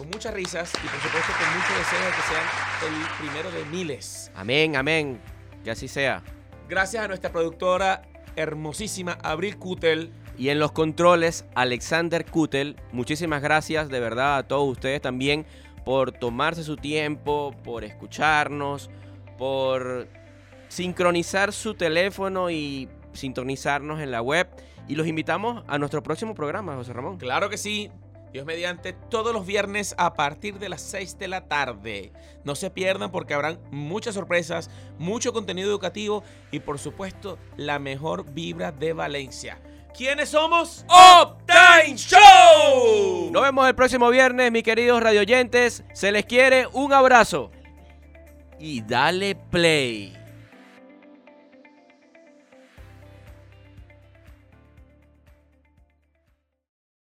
con 0.00 0.08
muchas 0.08 0.32
risas 0.32 0.72
y 0.82 0.88
por 0.88 0.98
supuesto 0.98 1.30
con 1.38 1.58
mucho 1.58 1.74
deseo 1.78 2.00
de 2.00 2.10
que 2.16 2.22
sean 2.22 2.94
el 2.94 3.18
primero 3.18 3.50
de 3.50 3.64
miles. 3.66 4.32
Amén, 4.34 4.74
amén. 4.74 5.20
Que 5.62 5.70
así 5.70 5.88
sea. 5.88 6.22
Gracias 6.70 7.04
a 7.04 7.08
nuestra 7.08 7.30
productora 7.30 8.00
hermosísima 8.34 9.18
Abril 9.22 9.58
Kutel. 9.58 10.10
Y 10.38 10.48
en 10.48 10.58
los 10.58 10.72
controles, 10.72 11.44
Alexander 11.54 12.24
Kutel. 12.24 12.76
Muchísimas 12.92 13.42
gracias 13.42 13.90
de 13.90 14.00
verdad 14.00 14.38
a 14.38 14.48
todos 14.48 14.66
ustedes 14.70 15.02
también 15.02 15.44
por 15.84 16.12
tomarse 16.12 16.64
su 16.64 16.78
tiempo, 16.78 17.54
por 17.62 17.84
escucharnos, 17.84 18.88
por 19.36 20.08
sincronizar 20.68 21.52
su 21.52 21.74
teléfono 21.74 22.48
y 22.48 22.88
sintonizarnos 23.12 24.00
en 24.00 24.10
la 24.10 24.22
web. 24.22 24.48
Y 24.88 24.94
los 24.94 25.06
invitamos 25.06 25.62
a 25.68 25.76
nuestro 25.76 26.02
próximo 26.02 26.34
programa, 26.34 26.74
José 26.76 26.94
Ramón. 26.94 27.18
Claro 27.18 27.50
que 27.50 27.58
sí. 27.58 27.90
Dios 28.32 28.46
mediante 28.46 28.92
todos 28.92 29.32
los 29.32 29.44
viernes 29.44 29.94
a 29.98 30.14
partir 30.14 30.58
de 30.58 30.68
las 30.68 30.82
6 30.82 31.18
de 31.18 31.28
la 31.28 31.48
tarde. 31.48 32.12
No 32.44 32.54
se 32.54 32.70
pierdan 32.70 33.10
porque 33.10 33.34
habrán 33.34 33.58
muchas 33.70 34.14
sorpresas, 34.14 34.70
mucho 34.98 35.32
contenido 35.32 35.68
educativo 35.68 36.22
y 36.52 36.60
por 36.60 36.78
supuesto 36.78 37.38
la 37.56 37.78
mejor 37.78 38.32
vibra 38.32 38.70
de 38.70 38.92
Valencia. 38.92 39.60
¿Quiénes 39.96 40.28
somos? 40.28 40.84
Optime 40.88 41.96
Show. 41.96 43.30
Nos 43.32 43.42
vemos 43.42 43.66
el 43.66 43.74
próximo 43.74 44.08
viernes, 44.10 44.52
mis 44.52 44.62
queridos 44.62 45.02
radioyentes. 45.02 45.82
Se 45.92 46.12
les 46.12 46.24
quiere 46.24 46.68
un 46.72 46.92
abrazo. 46.92 47.50
Y 48.60 48.82
dale 48.82 49.34
play. 49.34 50.19